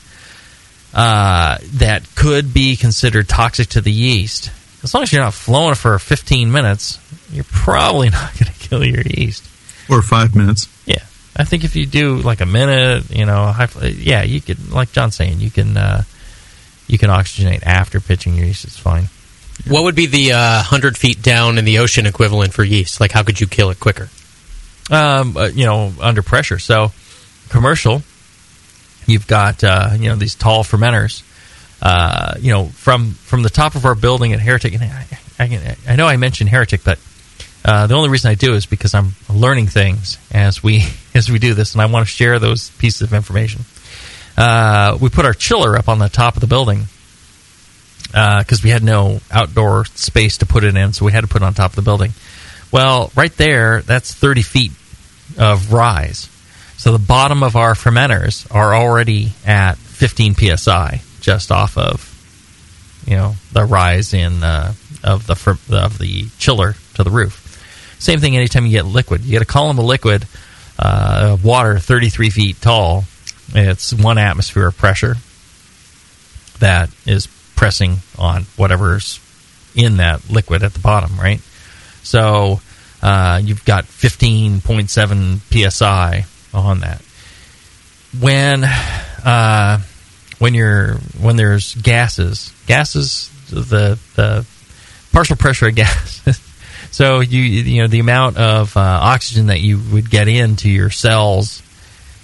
[0.93, 4.51] uh, that could be considered toxic to the yeast,
[4.83, 6.99] as long as you're not flowing for 15 minutes,
[7.31, 9.47] you're probably not going to kill your yeast.
[9.89, 10.67] Or five minutes.
[11.41, 14.91] I think if you do like a minute, you know, high, yeah, you could, like
[14.91, 16.03] John's saying, you can uh,
[16.87, 18.65] you can oxygenate after pitching your yeast.
[18.65, 19.09] It's fine.
[19.67, 22.99] What would be the uh, 100 feet down in the ocean equivalent for yeast?
[22.99, 24.09] Like, how could you kill it quicker?
[24.91, 26.59] um, uh, you know, under pressure.
[26.59, 26.91] So,
[27.49, 28.03] commercial,
[29.07, 31.23] you've got uh, you know these tall fermenters.
[31.81, 35.05] Uh, you know, from from the top of our building at Heretic, and I,
[35.39, 36.99] I, I know I mentioned Heretic, but
[37.63, 40.83] uh, the only reason I do is because I'm learning things as we
[41.15, 43.61] as we do this, and I want to share those pieces of information.
[44.37, 46.83] Uh, we put our chiller up on the top of the building
[48.05, 51.41] because we had no outdoor space to put it in, so we had to put
[51.41, 52.13] it on top of the building.
[52.71, 54.71] Well, right there, that's 30 feet
[55.37, 56.29] of rise.
[56.77, 62.07] So the bottom of our fermenters are already at 15 psi, just off of
[63.05, 67.40] you know the rise in uh, of the of the chiller to the roof.
[68.01, 69.23] Same thing anytime you get liquid.
[69.23, 70.25] You get a column of liquid,
[70.79, 73.05] uh, of water 33 feet tall.
[73.53, 75.17] It's one atmosphere of pressure
[76.57, 79.19] that is pressing on whatever's
[79.75, 81.41] in that liquid at the bottom, right?
[82.01, 82.59] So
[83.03, 86.25] uh, you've got 15.7 psi
[86.55, 87.03] on that.
[88.19, 89.79] When uh,
[90.39, 94.43] when you're when there's gases, gases the the
[95.13, 96.21] partial pressure of gas.
[97.01, 100.91] So you you know the amount of uh, oxygen that you would get into your
[100.91, 101.63] cells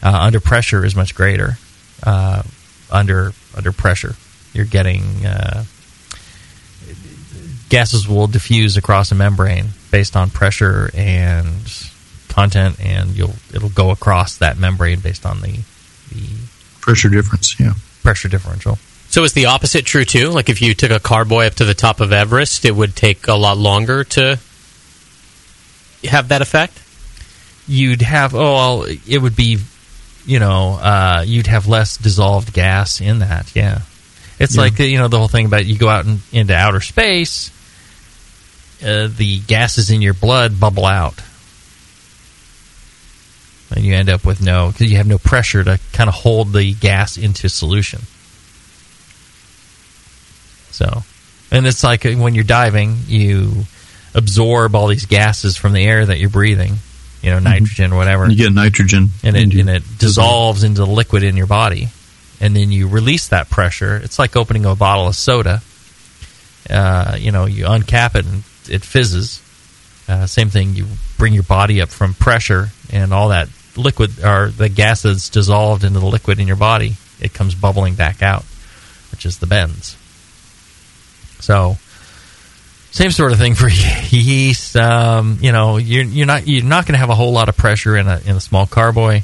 [0.03, 1.57] uh, under pressure is much greater.
[2.03, 2.43] Uh,
[2.91, 4.13] under under pressure,
[4.53, 5.63] you're getting uh,
[7.69, 11.55] gases will diffuse across a membrane based on pressure and
[12.27, 15.57] content, and you'll it'll go across that membrane based on the
[16.11, 16.27] the
[16.81, 17.73] Pressure difference, yeah.
[18.03, 18.77] pressure differential.
[19.09, 20.29] So is the opposite true too?
[20.29, 23.27] Like if you took a carboy up to the top of Everest, it would take
[23.27, 24.39] a lot longer to
[26.07, 26.79] have that effect.
[27.67, 29.57] You'd have oh well, it would be
[30.25, 33.55] you know uh, you'd have less dissolved gas in that.
[33.55, 33.81] Yeah,
[34.39, 34.61] it's Yeah.
[34.61, 37.49] like you know the whole thing about you go out in, into outer space,
[38.81, 41.21] uh, the gases in your blood bubble out,
[43.75, 46.53] and you end up with no because you have no pressure to kind of hold
[46.53, 48.01] the gas into solution.
[50.71, 51.03] So,
[51.51, 53.65] and it's like uh, when you're diving, you
[54.13, 56.75] absorb all these gases from the air that you're breathing,
[57.21, 59.09] you know, nitrogen or whatever You get nitrogen.
[59.23, 61.89] and it, and it dissolves into the liquid in your body,
[62.39, 63.95] and then you release that pressure.
[63.97, 65.61] It's like opening a bottle of soda.
[66.69, 69.41] Uh, you know, you uncap it and it fizzes.
[70.09, 70.75] Uh, same thing.
[70.75, 70.87] You
[71.17, 75.83] bring your body up from pressure, and all that liquid or the gas that's dissolved
[75.83, 78.43] into the liquid in your body, it comes bubbling back out,
[79.11, 79.95] which is the bends.
[81.39, 81.77] So,
[82.91, 83.69] same sort of thing for
[84.09, 84.75] yeast.
[84.75, 87.57] Um, you know, you're you're not you're not going to have a whole lot of
[87.57, 89.21] pressure in a in a small carboy,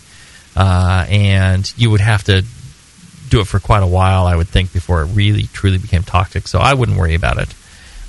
[0.56, 2.44] uh, and you would have to
[3.30, 6.48] do it for quite a while, I would think, before it really truly became toxic.
[6.48, 7.54] So I wouldn't worry about it.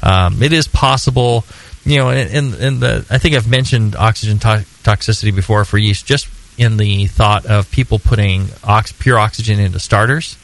[0.03, 1.45] Um, it is possible,
[1.85, 6.05] you know, in, in the I think I've mentioned oxygen to- toxicity before for yeast,
[6.05, 6.29] just
[6.59, 10.37] in the thought of people putting ox- pure oxygen into starters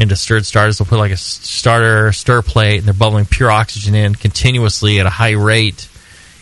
[0.00, 0.78] into stirred starters.
[0.78, 5.04] They'll put like a starter stir plate, and they're bubbling pure oxygen in continuously at
[5.04, 5.88] a high rate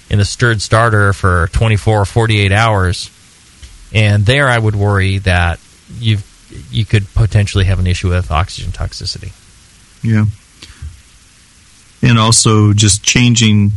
[0.09, 3.11] in the stirred starter for 24 or 48 hours.
[3.93, 5.59] And there, I would worry that
[5.99, 6.19] you
[6.71, 9.33] you could potentially have an issue with oxygen toxicity.
[10.03, 10.27] Yeah.
[12.01, 13.73] And also just changing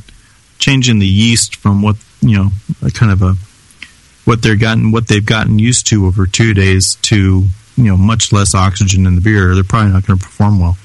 [0.59, 2.49] changing the yeast from what you know,
[2.93, 3.33] kind of a
[4.25, 7.47] what they're gotten what they've gotten used to over two days to
[7.83, 9.53] you know much less oxygen in the beer.
[9.55, 10.77] They're probably not going to perform well.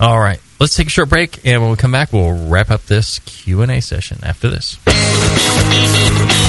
[0.00, 2.86] All right, let's take a short break, and when we come back, we'll wrap up
[2.86, 4.78] this Q and A session after this.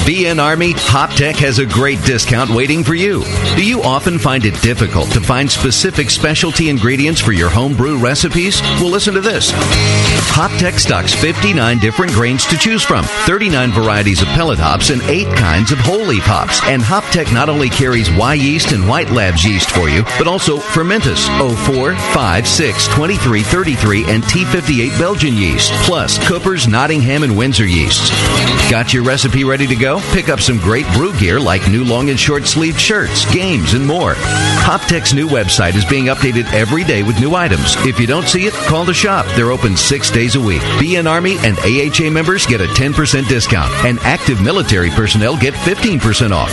[0.06, 3.24] BN Army HopTech has a great discount waiting for you.
[3.56, 8.60] Do you often find it difficult to find specific specialty ingredients for your homebrew recipes?
[8.80, 9.50] Well, listen to this.
[10.30, 15.26] HopTech stocks 59 different grains to choose from, 39 varieties of pellet hops, and 8
[15.36, 16.60] kinds of whole hops.
[16.64, 21.26] And HopTech not only carries Wyeast and White Labs yeast for you, but also Fermentis,
[21.66, 28.10] 04, 5, 6, 23, 33, and T58 Belgian yeast, plus Cooper's, Nottingham, and Windsor yeasts.
[28.70, 30.00] Got your recipe ready to go?
[30.12, 33.86] Pick up some great brew gear like new long and short sleeved shirts, games, and
[33.86, 34.14] more.
[34.14, 37.76] HopTech's new website is being updated every day with new items.
[37.86, 39.26] If you don't see it, call the shop.
[39.36, 40.62] They're open six days a week.
[40.80, 46.32] BN Army and AHA members get a 10% discount, and active military personnel get 15%
[46.32, 46.50] off.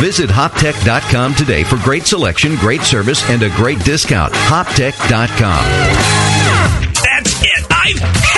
[0.00, 4.32] Visit hoptech.com today for great selection, great service, and a great discount.
[4.32, 6.77] Hoptech.com.
[7.70, 8.37] I've.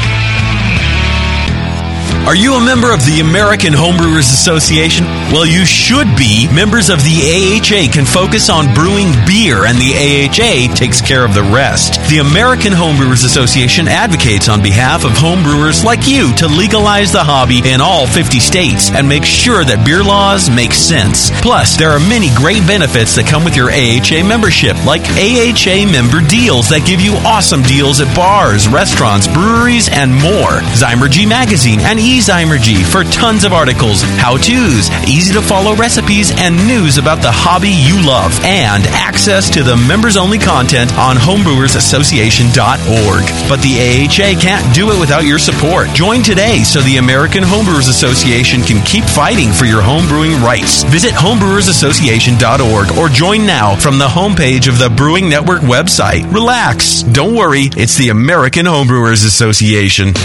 [2.27, 5.05] Are you a member of the American Homebrewers Association?
[5.31, 6.51] Well, you should be.
[6.53, 11.33] Members of the AHA can focus on brewing beer, and the AHA takes care of
[11.33, 11.95] the rest.
[12.09, 17.63] The American Homebrewers Association advocates on behalf of homebrewers like you to legalize the hobby
[17.63, 21.31] in all 50 states and make sure that beer laws make sense.
[21.39, 26.19] Plus, there are many great benefits that come with your AHA membership, like AHA member
[26.27, 30.59] deals that give you awesome deals at bars, restaurants, breweries, and more.
[30.75, 34.91] Zymurgy Magazine and eZymurgy for tons of articles, how to's,
[35.21, 39.77] easy to follow recipes, and news about the hobby you love, and access to the
[39.77, 43.23] members only content on homebrewersassociation.org.
[43.45, 45.93] But the AHA can't do it without your support.
[45.93, 50.81] Join today so the American Homebrewers Association can keep fighting for your homebrewing rights.
[50.85, 56.25] Visit homebrewersassociation.org or join now from the homepage of the Brewing Network website.
[56.33, 57.03] Relax.
[57.03, 60.15] Don't worry, it's the American Homebrewers Association.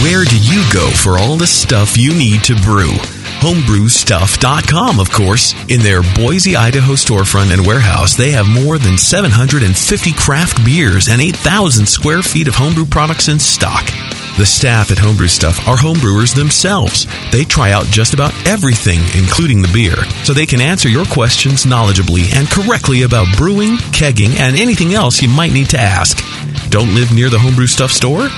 [0.00, 2.96] Where do you go for all the stuff you need to brew?
[3.40, 5.54] Homebrewstuff.com, of course.
[5.68, 11.22] In their Boise, Idaho storefront and warehouse, they have more than 750 craft beers and
[11.22, 13.86] 8,000 square feet of homebrew products in stock.
[14.36, 17.06] The staff at Homebrew Stuff are homebrewers themselves.
[17.32, 21.64] They try out just about everything, including the beer, so they can answer your questions
[21.64, 26.22] knowledgeably and correctly about brewing, kegging, and anything else you might need to ask.
[26.70, 28.28] Don't live near the Homebrew Stuff store?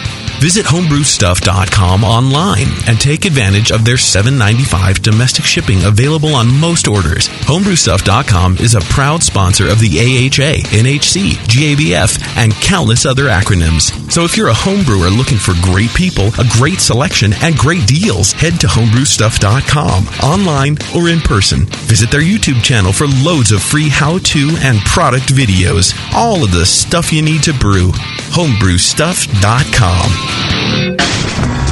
[0.43, 7.29] Visit homebrewstuff.com online and take advantage of their $7.95 domestic shipping available on most orders.
[7.47, 13.93] Homebrewstuff.com is a proud sponsor of the AHA, NHC, GABF, and countless other acronyms.
[14.11, 18.33] So if you're a homebrewer looking for great people, a great selection, and great deals,
[18.33, 21.67] head to homebrewstuff.com online or in person.
[21.87, 25.95] Visit their YouTube channel for loads of free how-to and product videos.
[26.17, 27.93] All of the stuff you need to brew.
[28.35, 30.32] homebrewstuff.com.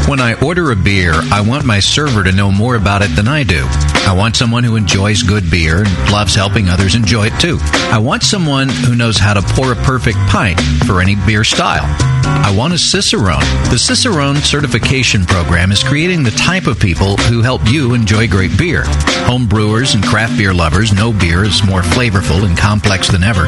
[0.09, 3.29] When I order a beer, I want my server to know more about it than
[3.29, 3.65] I do.
[4.11, 7.59] I want someone who enjoys good beer and loves helping others enjoy it too.
[7.93, 11.87] I want someone who knows how to pour a perfect pint for any beer style.
[12.25, 13.45] I want a Cicerone.
[13.71, 18.57] The Cicerone certification program is creating the type of people who help you enjoy great
[18.59, 18.83] beer.
[19.27, 23.47] Home brewers and craft beer lovers know beer is more flavorful and complex than ever,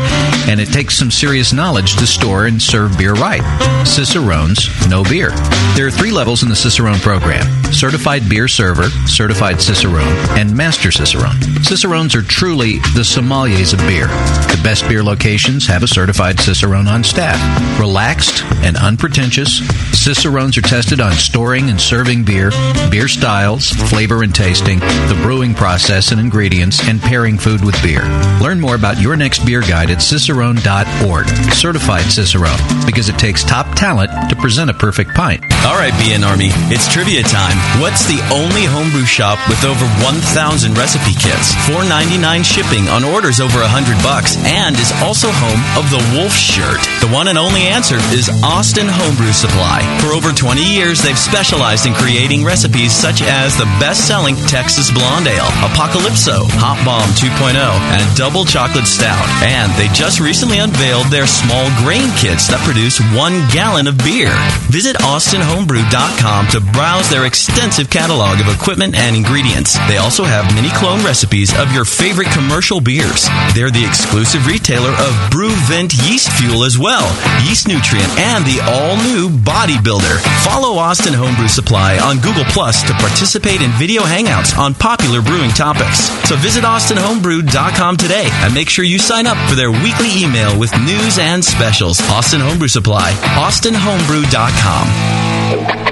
[0.49, 3.43] and it takes some serious knowledge to store and serve beer right.
[3.85, 5.31] Cicerones know beer.
[5.75, 10.07] There are three levels in the Cicerone program Certified Beer Server, Certified Cicerone,
[10.39, 11.41] and Master Cicerone.
[11.65, 14.07] Cicerones are truly the sommeliers of beer.
[14.07, 17.39] The best beer locations have a certified Cicerone on staff.
[17.79, 19.59] Relaxed and unpretentious,
[19.93, 22.51] Cicerones are tested on storing and serving beer,
[22.91, 28.03] beer styles, flavor and tasting, the brewing process and ingredients, and pairing food with beer.
[28.41, 31.29] Learn more about your next beer guide at cicerone.org.
[31.55, 35.43] Certified Cicerone, because it takes top talent to present a perfect pint.
[35.65, 37.57] All right, BN Army, it's trivia time.
[37.81, 43.61] What's the only homebrew shop with over 1,000 recipe kits, 4.99 shipping on orders over
[43.61, 46.81] 100 bucks, and is also home of the Wolf shirt?
[47.05, 49.85] The one and only answer is Austin Homebrew Supply.
[50.01, 55.29] For over 20 years, they've specialized in creating recipes such as the best-selling Texas Blonde
[55.29, 57.53] Ale, Apocalypso, Hot Bomb 2.0,
[57.93, 59.29] and Double Chocolate Stout.
[59.45, 64.33] And they just recently unveiled their small grain kits that produce one gallon of beer.
[64.73, 69.77] Visit austinhomebrew.com to browse their extensive catalog of equipment and ingredients.
[69.89, 73.29] They also have mini clone recipes of your favorite commercial beers.
[73.55, 77.07] They're the exclusive retailer of BrewVent yeast fuel as well,
[77.47, 80.21] yeast nutrient, and the all-new bodybuilder.
[80.45, 85.51] Follow Austin Homebrew Supply on Google Plus to participate in video hangouts on popular brewing
[85.51, 86.09] topics.
[86.29, 90.73] So visit austinhomebrew.com today and make sure you sign up for their weekly email with
[90.81, 92.01] news and specials.
[92.09, 95.92] Austin Homebrew Supply, austinhomebrew.com.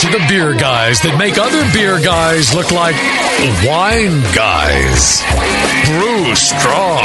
[0.00, 2.94] to the beer guys that make other beer guys look like
[3.66, 5.22] wine guys.
[5.90, 7.02] Brew strong.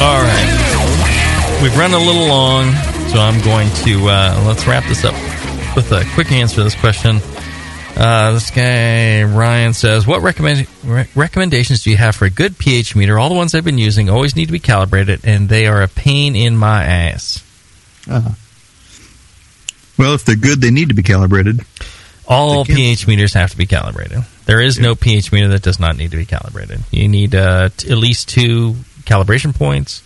[0.00, 1.60] All right.
[1.62, 2.72] We've run a little long,
[3.12, 5.12] so I'm going to uh, let's wrap this up
[5.76, 7.20] with a quick answer to this question.
[7.94, 12.56] Uh, this guy Ryan says, "What recommend, re- recommendations do you have for a good
[12.56, 13.18] pH meter?
[13.18, 15.88] All the ones I've been using always need to be calibrated, and they are a
[15.88, 17.44] pain in my ass."
[18.08, 18.30] Uh-huh.
[19.98, 21.60] Well, if they're good, they need to be calibrated.
[22.26, 24.22] All pH meters have to be calibrated.
[24.44, 26.80] There is no pH meter that does not need to be calibrated.
[26.90, 30.00] You need uh, t- at least two calibration points,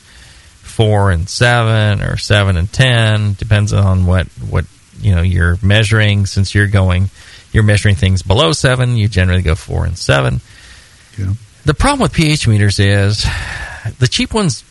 [0.63, 4.65] four and seven, or seven and ten, depends on what what
[5.01, 6.27] you know you're measuring.
[6.27, 7.11] Since you're going,
[7.53, 10.41] you're measuring things below seven, you generally go four and seven.
[11.19, 11.33] Yeah.
[11.65, 13.27] The problem with pH meters is
[13.99, 14.65] the cheap ones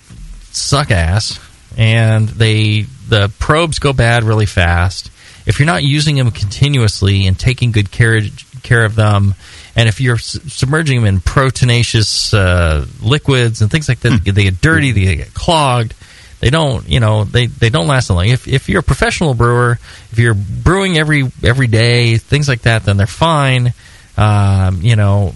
[0.52, 1.40] suck ass,
[1.78, 5.11] and they the probes go bad really fast.
[5.52, 8.22] If you're not using them continuously and taking good care
[8.64, 9.36] care of them,
[9.76, 14.44] and if you're s- submerging them in proteinaceous uh, liquids and things like that, they
[14.44, 15.94] get dirty, they get clogged.
[16.40, 18.30] They don't, you know, they, they don't last long.
[18.30, 19.78] If, if you're a professional brewer,
[20.12, 23.74] if you're brewing every every day, things like that, then they're fine.
[24.16, 25.36] Um, you know,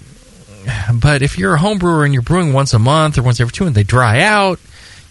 [0.94, 3.52] but if you're a home brewer and you're brewing once a month or once every
[3.52, 4.60] two and they dry out.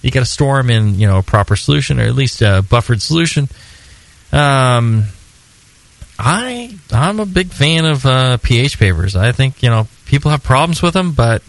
[0.02, 2.64] You got to store them in, you know, a proper solution or at least a
[2.70, 3.50] buffered solution.
[4.36, 5.06] Um,
[6.20, 9.16] I I'm a big fan of uh, pH papers.
[9.16, 11.42] I think you know people have problems with them, but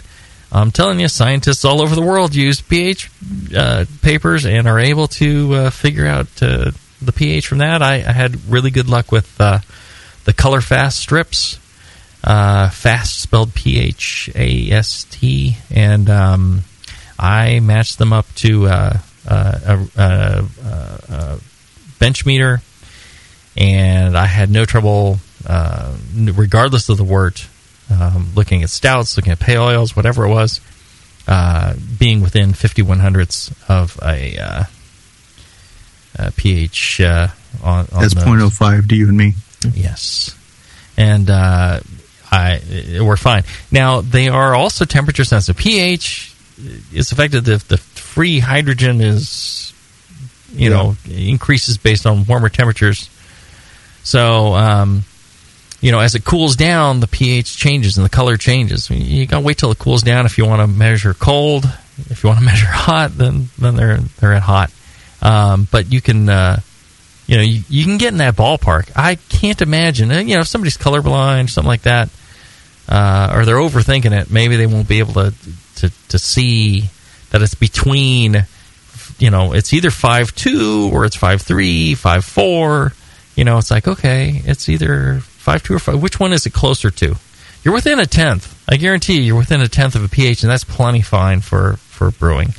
[0.52, 3.10] I'm telling you, scientists all over the world use pH
[3.56, 6.70] uh, papers and are able to uh, figure out uh,
[7.02, 7.82] the pH from that.
[7.82, 9.58] I, I had really good luck with uh,
[10.24, 11.58] the ColorpHast strips.
[12.22, 16.62] Uh, fast spelled P H A S T, and um,
[17.18, 21.38] I matched them up to a, a, a
[21.98, 22.62] bench meter,
[23.56, 27.46] and I had no trouble, uh, regardless of the wort,
[27.90, 30.60] um, looking at stouts, looking at pale oils, whatever it was,
[31.28, 34.64] uh, being within 51 hundredths of a, uh,
[36.18, 37.28] a pH uh,
[37.62, 38.24] on, on That's those.
[38.24, 39.34] 0.05 to you and me.
[39.74, 40.36] Yes,
[40.96, 41.80] and uh,
[42.30, 42.60] I
[43.00, 43.44] we're fine.
[43.72, 45.56] Now they are also temperature sensitive.
[45.60, 46.34] pH
[46.92, 49.72] is affected if the free hydrogen is,
[50.52, 53.10] you know, increases based on warmer temperatures.
[54.06, 55.02] So, um,
[55.80, 58.88] you know, as it cools down, the pH changes and the color changes.
[58.88, 61.64] You got to wait till it cools down if you want to measure cold.
[62.08, 64.70] If you want to measure hot, then then they're they're at hot.
[65.20, 66.28] Um, but you can.
[66.28, 66.60] Uh,
[67.26, 68.92] you know, you, you can get in that ballpark.
[68.94, 72.08] I can't imagine, uh, you know, if somebody's colorblind, or something like that,
[72.88, 75.34] uh, or they're overthinking it, maybe they won't be able to,
[75.76, 76.84] to, to see
[77.30, 78.46] that it's between,
[79.18, 82.92] you know, it's either five two or it's five three, five four.
[83.36, 86.02] You know, it's like, okay, it's either five two or five.
[86.02, 87.14] Which one is it closer to?
[87.62, 88.52] You're within a tenth.
[88.68, 91.76] I guarantee you, you're within a tenth of a pH, and that's plenty fine for,
[91.76, 92.54] for brewing.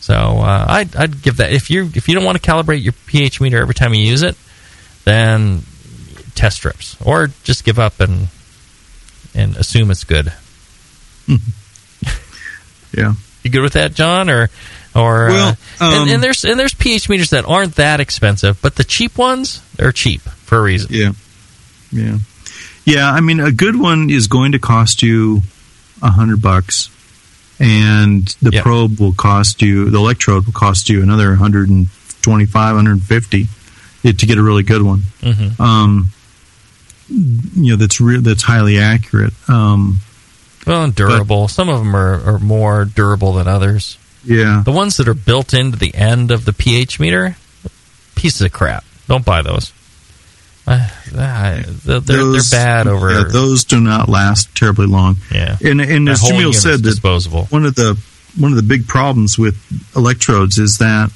[0.00, 2.94] So uh, I'd, I'd give that if you if you don't want to calibrate your
[3.06, 4.36] pH meter every time you use it,
[5.04, 5.62] then
[6.34, 8.28] test strips or just give up and
[9.34, 10.32] and assume it's good.
[12.96, 13.14] Yeah.
[13.42, 14.30] You good with that, John?
[14.30, 14.50] Or
[14.98, 18.60] or Well, uh, and, um, and there's and there's pH meters that aren't that expensive,
[18.60, 20.88] but the cheap ones they're cheap for a reason.
[20.92, 21.12] Yeah.
[21.90, 22.18] Yeah.
[22.84, 25.42] Yeah, I mean, a good one is going to cost you
[26.00, 26.88] a hundred bucks,
[27.60, 33.46] and the probe will cost you, the electrode will cost you another 125, 150
[34.04, 35.02] it, to get a really good one.
[35.22, 35.60] Mhm.
[35.60, 36.08] Um,
[37.10, 39.34] you know, that's re- that's highly accurate.
[39.48, 40.00] Um,
[40.66, 41.48] Well, and durable.
[41.48, 43.97] Some of them are, are more durable than others.
[44.24, 44.62] Yeah.
[44.64, 47.36] The ones that are built into the end of the pH meter,
[48.14, 48.84] pieces of crap.
[49.06, 49.72] Don't buy those.
[50.66, 50.86] Uh,
[51.16, 53.10] uh, they're, they're Those- bad over.
[53.10, 55.16] yeah, those do not last terribly long.
[55.32, 55.56] Yeah.
[55.64, 57.46] and and That as Jamil said, that disposable.
[57.46, 57.98] one of the
[58.38, 59.56] one of the big problems with
[59.96, 61.10] electrodes is that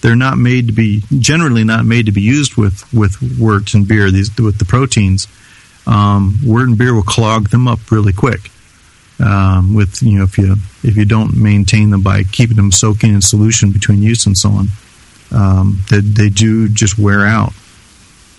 [0.00, 3.86] they're not made to be generally not made to be used with with wort and
[3.86, 4.10] beer.
[4.10, 5.28] These with the proteins,
[5.86, 8.50] um, wort and beer will clog them up really quick.
[9.18, 13.14] Um, with you know if you if you don't maintain them by keeping them soaking
[13.14, 14.68] in solution between use and so on,
[15.32, 17.52] um, they, they do just wear out.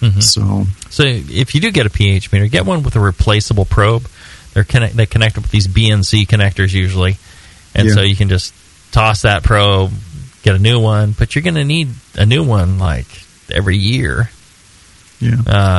[0.01, 0.21] Mhm.
[0.21, 4.07] So So if you do get a pH meter, get one with a replaceable probe.
[4.53, 7.17] They're connect, they connect up with these BNC connectors usually,
[7.73, 7.95] and Yeah.
[7.95, 8.53] so you can just
[8.91, 9.91] toss that probe,
[10.43, 11.15] get a new one.
[11.17, 13.07] But you're going to need a new one like
[13.51, 14.29] every year.
[15.19, 15.37] yeah.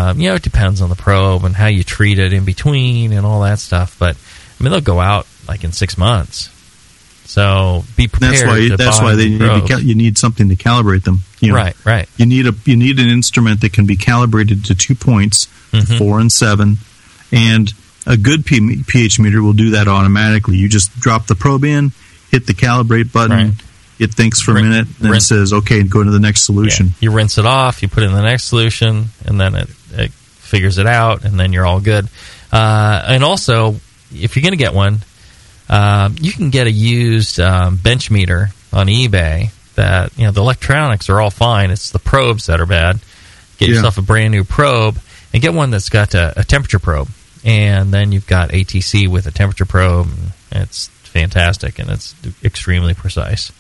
[0.09, 3.13] Um, you know, it depends on the probe and how you treat it in between
[3.13, 3.95] and all that stuff.
[3.99, 4.17] But
[4.59, 6.51] I mean, they'll go out like in six months.
[7.27, 8.33] So be prepared.
[8.35, 11.23] That's why that's why they need cal- you need something to calibrate them.
[11.41, 12.09] You know, Right, right.
[12.17, 15.99] You need a you need an instrument that can be calibrated to two points, Mhm.
[15.99, 16.79] four and seven,
[17.31, 17.73] and
[18.07, 20.57] a good P- pH meter will do that automatically.
[20.57, 21.93] You just drop the probe in,
[22.31, 23.37] hit the calibrate button.
[23.49, 23.55] Right.
[23.99, 26.87] It thinks for a minute, then rin- it says, "Okay, go to the next solution."
[26.87, 26.93] Yeah.
[27.01, 30.13] You rinse it off, you put it in the next solution, and then it, it
[30.13, 32.09] figures it out, and then you're all good.
[32.51, 33.79] Uh, and also,
[34.13, 34.99] if you're going to get one,
[35.69, 39.51] um, you can get a used um, bench meter on eBay.
[39.75, 41.71] That you know the electronics are all fine.
[41.71, 42.99] It's the probes that are bad.
[43.59, 43.77] Get Yeah.
[43.77, 44.99] yourself a brand new probe
[45.33, 47.09] and get one that's got a, a temperature probe,
[47.45, 50.09] and then you've got ATC with a temperature probe.
[50.51, 53.53] And it's fantastic and it's extremely precise.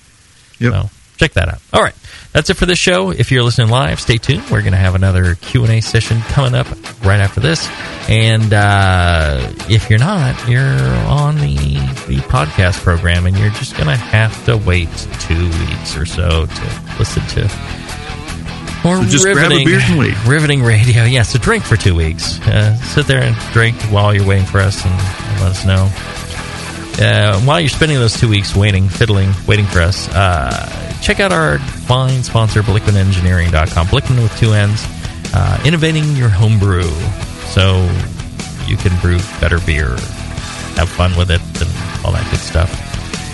[0.59, 0.73] Yep.
[0.73, 1.61] So check that out.
[1.73, 1.95] All right,
[2.33, 3.11] that's it for this show.
[3.11, 4.45] If you're listening live, stay tuned.
[4.51, 6.67] We're going to have another Q and A session coming up
[7.05, 7.69] right after this.
[8.09, 11.55] And uh, if you're not, you're on the
[12.09, 14.89] the podcast program, and you're just going to have to wait
[15.21, 17.45] two weeks or so to listen to
[18.89, 20.15] Or So just grab a riveting, beer and wait.
[20.27, 21.05] riveting radio.
[21.05, 22.41] Yeah, so drink for two weeks.
[22.41, 25.91] Uh, sit there and drink while you're waiting for us and, and let us know.
[27.01, 31.31] Uh, while you're spending those two weeks waiting, fiddling, waiting for us, uh, check out
[31.31, 33.87] our fine sponsor, BlichmannEngineering.com.
[33.87, 34.85] Blichmann with two N's,
[35.33, 36.91] uh, innovating your home brew
[37.53, 37.89] so
[38.67, 39.91] you can brew better beer,
[40.75, 42.71] have fun with it, and all that good stuff.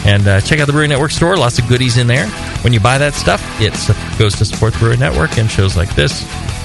[0.06, 1.34] And uh, check out the Brewery Network store.
[1.34, 2.28] Lots of goodies in there.
[2.60, 3.72] When you buy that stuff, it
[4.18, 6.20] goes to support the Brewery Network and shows like this.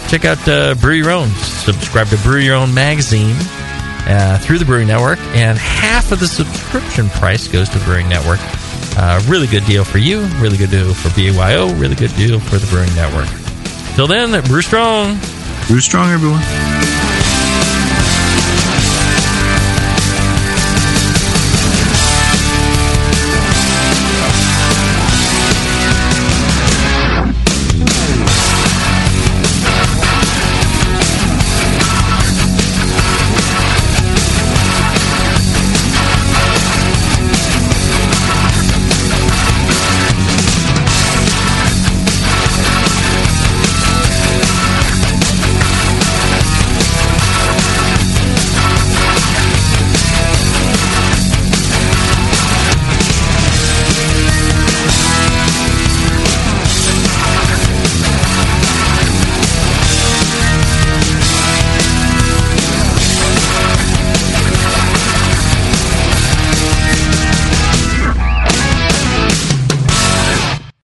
[0.10, 1.30] Check out uh, Brew Your Own.
[1.30, 3.38] Subscribe to Brew Your Own magazine
[4.08, 8.40] uh, through the Brewing Network, and half of the subscription price goes to Brewing Network.
[8.98, 10.22] Uh, really good deal for you.
[10.38, 11.74] Really good deal for BYO.
[11.76, 13.30] Really good deal for the Brewing Network.
[13.96, 15.20] Till then, brew strong.
[15.68, 17.09] Brew strong, everyone.